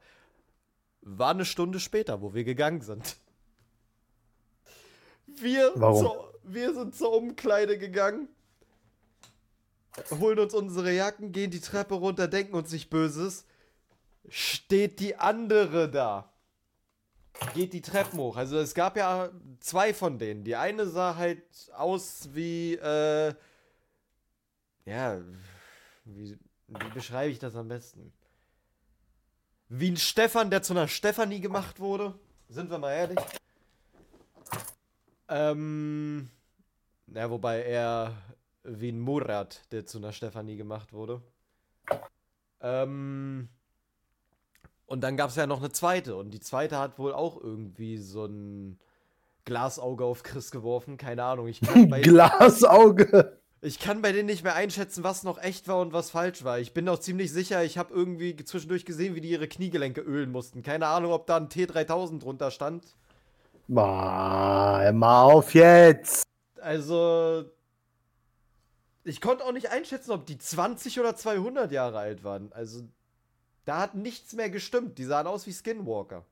[1.02, 3.18] war eine Stunde später, wo wir gegangen sind.
[5.26, 6.06] Wir, Warum?
[6.06, 6.12] Zu,
[6.44, 8.28] wir sind zur Umkleide gegangen,
[10.12, 13.46] holen uns unsere Jacken, gehen die Treppe runter, denken uns nicht Böses.
[14.30, 16.34] Steht die andere da
[17.54, 18.38] geht die Treppen hoch.
[18.38, 19.30] Also es gab ja
[19.60, 20.44] zwei von denen.
[20.44, 21.44] Die eine sah halt
[21.76, 23.34] aus wie, äh,
[24.86, 25.22] ja,
[26.06, 26.38] wie
[26.68, 28.14] Wie beschreibe ich das am besten?
[29.70, 32.14] Wie ein Stefan, der zu einer Stefanie gemacht wurde.
[32.50, 33.20] Sind wir mal ehrlich.
[35.30, 36.30] Ähm.
[37.08, 38.16] Ja, wobei er
[38.64, 41.22] wie ein Murat, der zu einer Stefanie gemacht wurde.
[42.62, 43.50] Ähm.
[44.86, 46.16] Und dann gab es ja noch eine zweite.
[46.16, 48.80] Und die zweite hat wohl auch irgendwie so ein
[49.46, 50.98] Glasauge auf Chris geworfen.
[50.98, 51.48] Keine Ahnung.
[51.48, 53.38] Ich kann bei, Glasauge.
[53.62, 56.60] ich kann bei denen nicht mehr einschätzen, was noch echt war und was falsch war.
[56.60, 60.32] Ich bin auch ziemlich sicher, ich habe irgendwie zwischendurch gesehen, wie die ihre Kniegelenke ölen
[60.32, 60.64] mussten.
[60.64, 62.86] Keine Ahnung, ob da ein T3000 drunter stand.
[63.68, 66.24] Mal, mal auf jetzt.
[66.62, 67.46] Also.
[69.04, 72.52] Ich konnte auch nicht einschätzen, ob die 20 oder 200 Jahre alt waren.
[72.54, 72.84] Also.
[73.66, 74.98] Da hat nichts mehr gestimmt.
[74.98, 76.26] Die sahen aus wie Skinwalker.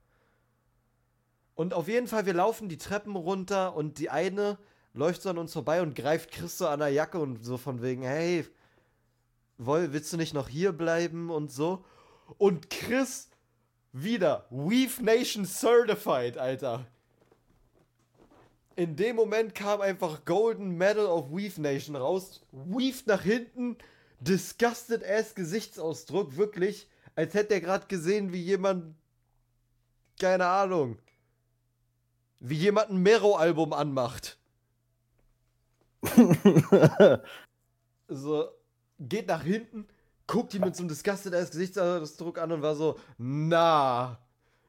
[1.56, 4.58] Und auf jeden Fall, wir laufen die Treppen runter und die eine
[4.94, 7.82] läuft so an uns vorbei und greift Chris so an der Jacke und so von
[7.82, 8.46] wegen, hey,
[9.58, 11.86] willst du nicht noch hier bleiben und so?
[12.38, 13.30] Und Chris
[13.94, 16.86] wieder Weave Nation Certified, Alter.
[18.76, 23.78] In dem Moment kam einfach Golden Medal of Weave Nation raus, weaved nach hinten,
[24.20, 28.96] disgusted ass Gesichtsausdruck, wirklich, als hätte er gerade gesehen, wie jemand,
[30.20, 31.00] keine Ahnung,
[32.40, 34.38] wie jemand ein Mero-Album anmacht.
[38.08, 38.50] so,
[39.00, 39.88] geht nach hinten,
[40.28, 44.18] guckt ihn mit so einem disgusted ass Gesichtsausdruck an und war so, na,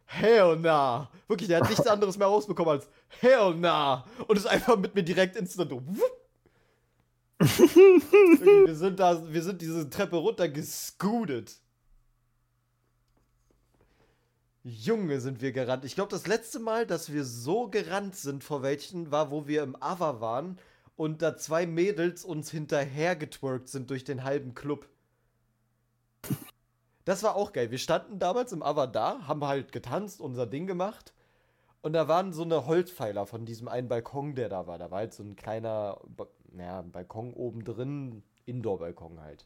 [0.05, 1.11] hell na.
[1.28, 2.88] Wirklich, der hat nichts anderes mehr rausbekommen als
[3.20, 4.05] hell na.
[4.26, 5.72] Und ist einfach mit mir direkt instant
[7.42, 11.57] wir sind da, wir sind diese Treppe runter gescootet.
[14.64, 15.84] Junge, sind wir gerannt.
[15.84, 19.64] Ich glaube, das letzte Mal, dass wir so gerannt sind vor welchen, war, wo wir
[19.64, 20.57] im Ava waren
[20.94, 24.88] und da zwei Mädels uns hinterher getwerkt sind durch den halben Club.
[27.05, 27.70] Das war auch geil.
[27.70, 31.12] Wir standen damals im Ava da, haben halt getanzt, unser Ding gemacht.
[31.82, 34.78] Und da waren so eine Holzpfeiler von diesem einen Balkon, der da war.
[34.78, 36.00] Da war halt so ein kleiner,
[36.53, 39.44] naja, Balkon oben drin, Indoor-Balkon halt.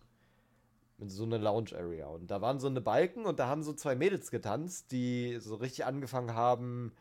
[0.99, 2.07] Mit so einer Lounge-Area.
[2.09, 5.57] Und da waren so eine Balken und da haben so zwei Mädels getanzt, die so
[5.57, 6.93] richtig angefangen haben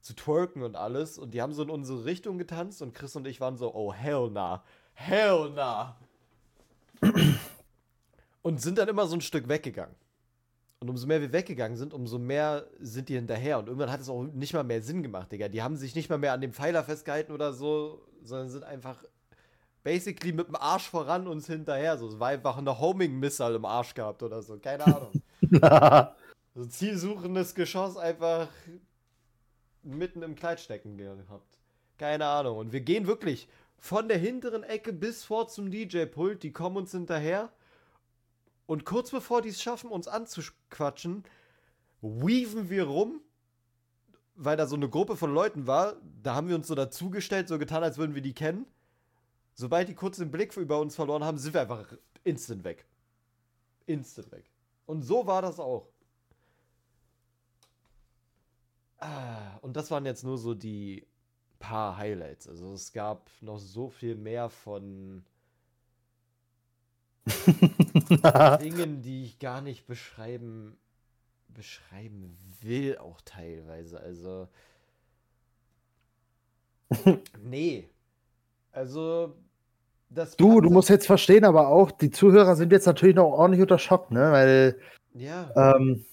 [0.00, 1.18] zu twerken und alles.
[1.18, 3.92] Und die haben so in unsere Richtung getanzt und Chris und ich waren so, oh
[3.92, 4.62] hell nah.
[4.92, 5.96] Hell nah.
[8.42, 9.96] Und sind dann immer so ein Stück weggegangen.
[10.84, 13.58] Und umso mehr wir weggegangen sind, umso mehr sind die hinterher.
[13.58, 15.48] Und irgendwann hat es auch nicht mal mehr Sinn gemacht, Digga.
[15.48, 19.02] Die haben sich nicht mal mehr an dem Pfeiler festgehalten oder so, sondern sind einfach
[19.82, 21.96] basically mit dem Arsch voran uns hinterher.
[21.96, 24.58] So, es war einfach eine Homing-Missile im Arsch gehabt oder so.
[24.58, 25.22] Keine Ahnung.
[26.54, 28.48] so zielsuchendes Geschoss einfach
[29.82, 31.58] mitten im Kleid stecken gehabt.
[31.96, 32.58] Keine Ahnung.
[32.58, 36.42] Und wir gehen wirklich von der hinteren Ecke bis vor zum DJ-Pult.
[36.42, 37.50] Die kommen uns hinterher.
[38.66, 41.24] Und kurz bevor die es schaffen, uns anzuquatschen,
[42.00, 43.20] weaven wir rum,
[44.34, 45.96] weil da so eine Gruppe von Leuten war.
[46.22, 48.66] Da haben wir uns so dazugestellt, so getan, als würden wir die kennen.
[49.54, 51.86] Sobald die kurz den Blick über uns verloren haben, sind wir einfach
[52.24, 52.86] instant weg.
[53.86, 54.50] Instant weg.
[54.86, 55.88] Und so war das auch.
[58.98, 61.06] Ah, und das waren jetzt nur so die
[61.58, 62.48] paar Highlights.
[62.48, 65.24] Also es gab noch so viel mehr von
[68.60, 70.76] Dingen, die ich gar nicht beschreiben
[71.48, 74.00] beschreiben will, auch teilweise.
[74.00, 74.48] Also
[77.42, 77.88] nee.
[78.72, 79.36] Also
[80.10, 83.62] das Du, du musst jetzt verstehen, aber auch, die Zuhörer sind jetzt natürlich noch ordentlich
[83.62, 84.32] unter Schock, ne?
[84.32, 84.78] Weil
[85.14, 85.50] ja.
[85.56, 86.04] ähm,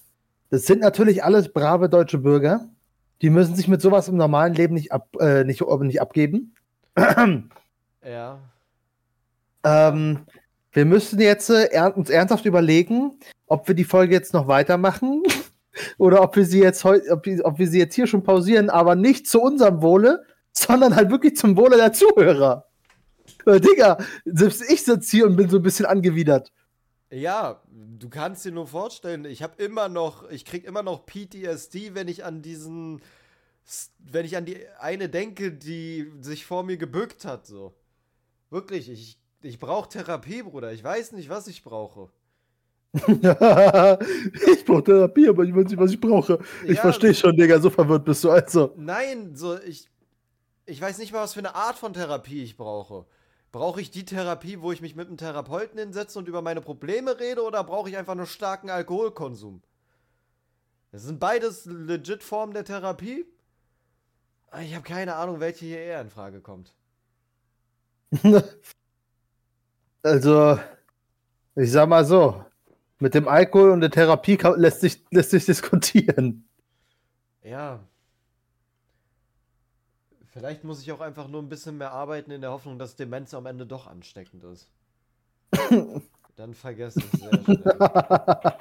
[0.50, 2.70] das sind natürlich alles brave deutsche Bürger.
[3.22, 6.56] Die müssen sich mit sowas im normalen Leben nicht, ab, äh, nicht, nicht abgeben.
[8.04, 8.40] Ja.
[9.64, 10.26] Ähm,
[10.74, 15.24] wir müssen jetzt äh, er uns ernsthaft überlegen, ob wir die Folge jetzt noch weitermachen
[15.98, 18.96] oder ob wir sie jetzt heute, ob, ob wir sie jetzt hier schon pausieren, aber
[18.96, 22.68] nicht zu unserem Wohle, sondern halt wirklich zum Wohle der Zuhörer.
[23.46, 26.52] Äh, Digga, selbst ich sitze hier und bin so ein bisschen angewidert.
[27.10, 27.62] Ja,
[28.00, 32.08] du kannst dir nur vorstellen, ich habe immer noch, ich krieg immer noch PTSD, wenn
[32.08, 33.02] ich an diesen,
[34.00, 37.74] wenn ich an die eine denke, die sich vor mir gebückt hat, so.
[38.50, 40.72] Wirklich, ich, ich brauche Therapie, Bruder.
[40.72, 42.10] Ich weiß nicht, was ich brauche.
[42.94, 46.40] ich brauche Therapie, aber ich weiß nicht, was ich brauche.
[46.66, 48.74] Ich Ja, verstehe schon, Digga, so verwirrt bist du also.
[48.76, 49.90] Nein, so, ich,
[50.66, 53.06] ich weiß nicht mal, was für eine Art von Therapie ich brauche.
[53.52, 57.20] Brauche ich die Therapie, wo ich mich mit einem Therapeuten hinsetze und über meine Probleme
[57.20, 59.62] rede, oder brauche ich einfach nur starken Alkoholkonsum?
[60.92, 63.26] Das sind beides legit Formen der Therapie.
[64.62, 66.76] Ich habe keine Ahnung, welche hier eher in Frage kommt.
[70.04, 70.60] Also,
[71.56, 72.44] ich sag mal so,
[73.00, 76.48] Mit dem Alkohol und der Therapie kann, lässt, sich, lässt sich diskutieren.
[77.44, 77.80] Ja.
[80.28, 83.34] Vielleicht muss ich auch einfach nur ein bisschen mehr arbeiten in der Hoffnung, dass Demenz
[83.34, 84.70] am Ende doch ansteckend ist.
[86.36, 88.54] Dann vergesse ich sehr schnell.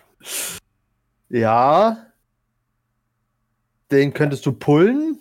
[1.41, 2.07] ja.
[3.91, 5.19] Den könntest du pullen.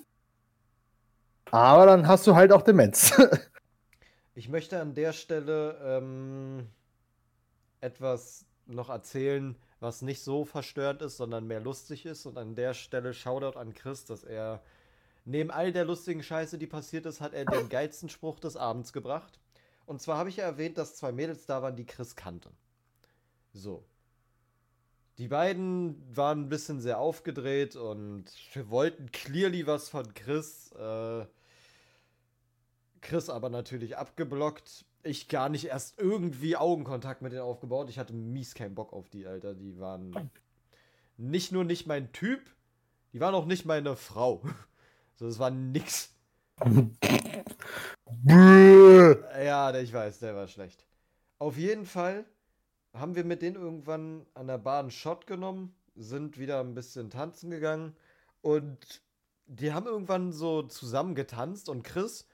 [1.51, 3.11] Aber dann hast du halt auch Demenz.
[4.39, 6.69] ich möchte an der Stelle ähm,
[7.81, 12.25] etwas noch erzählen, was nicht so verstörend ist, sondern mehr lustig ist.
[12.25, 14.63] Und an der Stelle Shoutout an Chris, dass er
[15.25, 18.93] neben all der lustigen Scheiße, die passiert ist, hat er den geilsten Spruch des Abends
[18.93, 19.41] gebracht.
[19.85, 22.49] Und zwar habe ich ja erwähnt, dass zwei Mädels da waren, die Chris kannte.
[23.51, 23.83] So.
[25.17, 28.23] Die beiden waren ein bisschen sehr aufgedreht und
[28.53, 30.71] wir wollten clearly was von Chris.
[30.71, 31.25] Äh,
[33.01, 34.85] Chris aber natürlich abgeblockt.
[35.03, 37.89] Ich gar nicht erst irgendwie Augenkontakt mit denen aufgebaut.
[37.89, 39.55] Ich hatte mies keinen Bock auf die, Alter.
[39.55, 40.29] Die waren
[41.17, 42.41] nicht nur nicht mein Typ,
[43.13, 44.41] die waren auch nicht meine Frau.
[45.15, 46.15] So, das war nix.
[48.25, 50.85] ja, ich weiß, der war schlecht.
[51.39, 52.23] Auf jeden Fall
[52.93, 57.49] haben wir mit denen irgendwann an der einen Shot genommen, sind wieder ein bisschen tanzen
[57.49, 57.97] gegangen
[58.41, 59.01] und
[59.45, 62.27] die haben irgendwann so zusammen getanzt und Chris,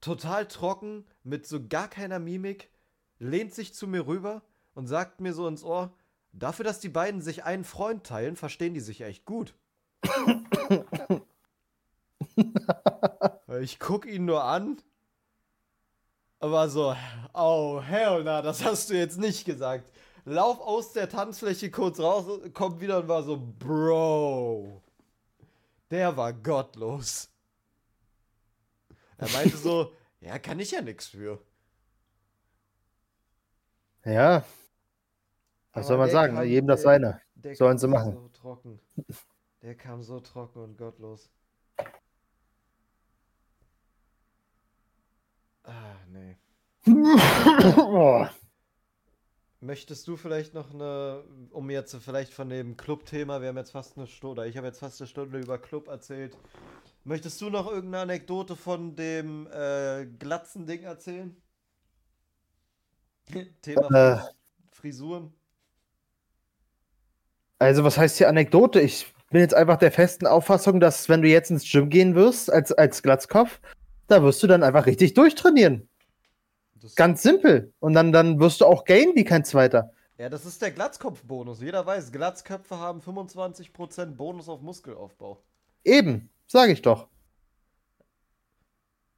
[0.00, 2.70] total trocken, mit so gar keiner Mimik,
[3.18, 4.42] lehnt sich zu mir rüber
[4.74, 5.92] und sagt mir so ins Ohr,
[6.32, 9.54] dafür, dass die beiden sich einen Freund teilen, verstehen die sich echt gut.
[13.60, 14.80] ich guck ihn nur an
[16.40, 16.94] war so,
[17.34, 19.90] oh, hell na, das hast du jetzt nicht gesagt.
[20.24, 24.82] Lauf aus der Tanzfläche kurz raus, kommt wieder und war so, Bro.
[25.90, 27.30] Der war gottlos.
[29.18, 31.40] Er meinte so, ja, kann ich ja nichts für.
[34.04, 34.44] Ja.
[35.72, 36.34] Was soll man sagen?
[36.36, 37.20] Kam, Jedem das seine.
[37.52, 38.14] Sollen sie machen.
[38.14, 38.80] So trocken.
[39.62, 41.30] Der kam so trocken und gottlos.
[45.64, 46.36] Ah, nee.
[49.60, 53.98] Möchtest du vielleicht noch eine, um jetzt vielleicht von dem Club-Thema, wir haben jetzt fast
[53.98, 56.38] eine Stunde, oder ich habe jetzt fast eine Stunde über Club erzählt.
[57.08, 61.34] Möchtest du noch irgendeine Anekdote von dem äh, Glatzen-Ding erzählen?
[63.62, 64.18] Thema äh,
[64.70, 65.32] Frisuren.
[67.58, 68.82] Also, was heißt hier Anekdote?
[68.82, 72.52] Ich bin jetzt einfach der festen Auffassung, dass wenn du jetzt ins Gym gehen wirst,
[72.52, 73.58] als, als Glatzkopf,
[74.06, 75.88] da wirst du dann einfach richtig durchtrainieren.
[76.74, 77.72] Das Ganz simpel.
[77.80, 79.92] Und dann, dann wirst du auch gain wie kein zweiter.
[80.18, 81.62] Ja, das ist der Glatzkopf-Bonus.
[81.62, 85.42] Jeder weiß, Glatzköpfe haben 25% Bonus auf Muskelaufbau.
[85.84, 87.06] Eben, sage ich doch.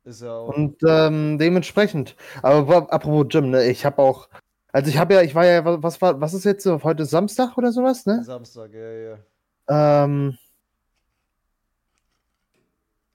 [0.04, 0.48] Ist ja auch.
[0.48, 2.16] Und ähm, dementsprechend.
[2.42, 4.28] Aber apropos Gym, ne, ich habe auch.
[4.72, 7.72] Also ich habe ja, ich war ja, was war, was ist jetzt heute Samstag oder
[7.72, 8.22] sowas, ne?
[8.22, 10.04] Samstag, ja, ja.
[10.04, 10.38] Ähm,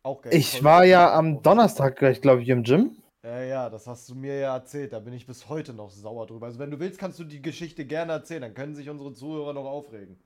[0.03, 0.33] auch geil.
[0.33, 2.97] Ich war ja am Donnerstag gleich, glaube ich, im Gym.
[3.23, 4.93] Ja, ja, das hast du mir ja erzählt.
[4.93, 6.45] Da bin ich bis heute noch sauer drüber.
[6.45, 8.41] Also, wenn du willst, kannst du die Geschichte gerne erzählen.
[8.41, 10.19] Dann können sich unsere Zuhörer noch aufregen.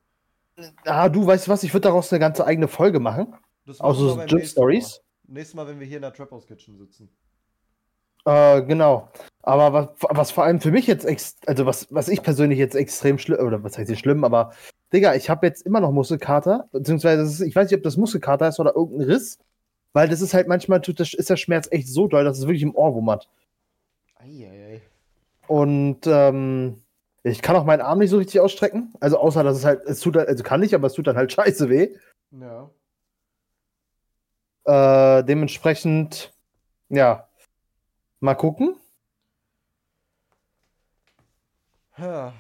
[0.84, 1.64] Ah, du weißt was?
[1.64, 3.34] Ich würde daraus eine ganze eigene Folge machen.
[3.70, 5.00] Das Aus so Gym Stories.
[5.28, 7.08] Nächstes Mal, wenn wir hier in der Trap House Kitchen sitzen.
[8.26, 9.10] Äh, genau.
[9.44, 11.08] Aber was, was vor allem für mich jetzt,
[11.48, 14.54] also was, was ich persönlich jetzt extrem schlimm, oder was heißt nicht schlimm, aber
[14.92, 18.48] Digga, ich habe jetzt immer noch Muskelkater, beziehungsweise ist, ich weiß nicht, ob das Muskelkater
[18.48, 19.38] ist oder irgendein Riss.
[19.94, 22.48] Weil das ist halt manchmal, tut das, ist der Schmerz echt so doll, dass es
[22.48, 23.30] wirklich im Ohr wummert.
[24.16, 24.82] Eieiei.
[25.48, 26.82] Und ähm,
[27.22, 28.94] ich kann auch meinen Arm nicht so richtig ausstrecken.
[29.00, 31.32] Also außer, dass es halt, es tut also kann ich, aber es tut dann halt
[31.34, 31.96] scheiße weh.
[32.32, 32.72] Ja.
[34.70, 36.32] Äh, dementsprechend,
[36.90, 37.28] ja,
[38.20, 38.76] mal gucken.
[41.98, 42.34] Ja,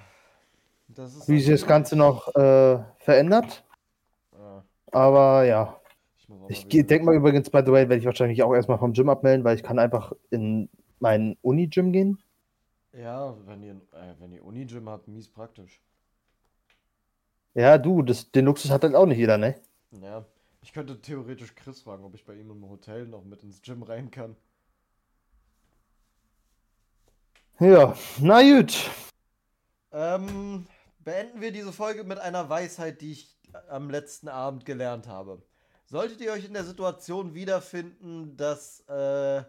[1.25, 3.63] wie sich das Ganze noch äh, verändert.
[4.32, 4.63] Ja.
[4.91, 5.82] Aber ja.
[6.49, 9.43] Ich denke mal übrigens, by the way, werde ich wahrscheinlich auch erstmal vom Gym abmelden,
[9.43, 10.69] weil ich kann einfach in
[10.99, 12.19] mein Uni-Gym gehen.
[12.93, 15.82] Ja, wenn ihr, äh, wenn ihr Uni-Gym habt, mies praktisch.
[17.55, 19.55] Ja, du, das, den Luxus hat halt auch nicht jeder, ne?
[19.91, 20.23] Ja,
[20.62, 23.84] ich könnte theoretisch Chris fragen, ob ich bei ihm im Hotel noch mit ins Gym
[23.84, 24.36] rein kann.
[27.60, 28.89] Ja, na gut.
[29.91, 30.66] Ähm,
[30.99, 33.38] beenden wir diese Folge mit einer Weisheit, die ich
[33.70, 35.41] am letzten Abend gelernt habe.
[35.86, 39.43] Solltet ihr euch in der Situation wiederfinden, dass äh,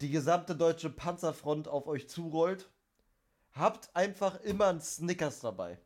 [0.00, 2.68] die gesamte deutsche Panzerfront auf euch zurollt,
[3.52, 5.78] habt einfach immer einen Snickers dabei.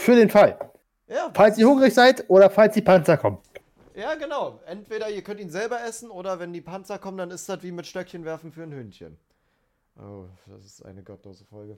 [0.00, 0.58] Für den Fall.
[1.12, 3.38] Ja, falls ihr hungrig seid oder falls die Panzer kommen.
[3.94, 4.60] Ja, genau.
[4.66, 7.72] Entweder ihr könnt ihn selber essen oder wenn die Panzer kommen, dann ist das wie
[7.72, 9.18] mit Stöckchen werfen für ein Hühnchen.
[9.98, 11.76] Oh, das ist eine gottlose Folge.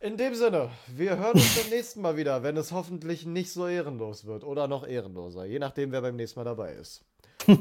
[0.00, 3.66] In dem Sinne, wir hören uns beim nächsten Mal wieder, wenn es hoffentlich nicht so
[3.66, 7.04] ehrenlos wird oder noch ehrenloser, je nachdem, wer beim nächsten Mal dabei ist.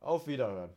[0.00, 0.70] Auf Wiederhören.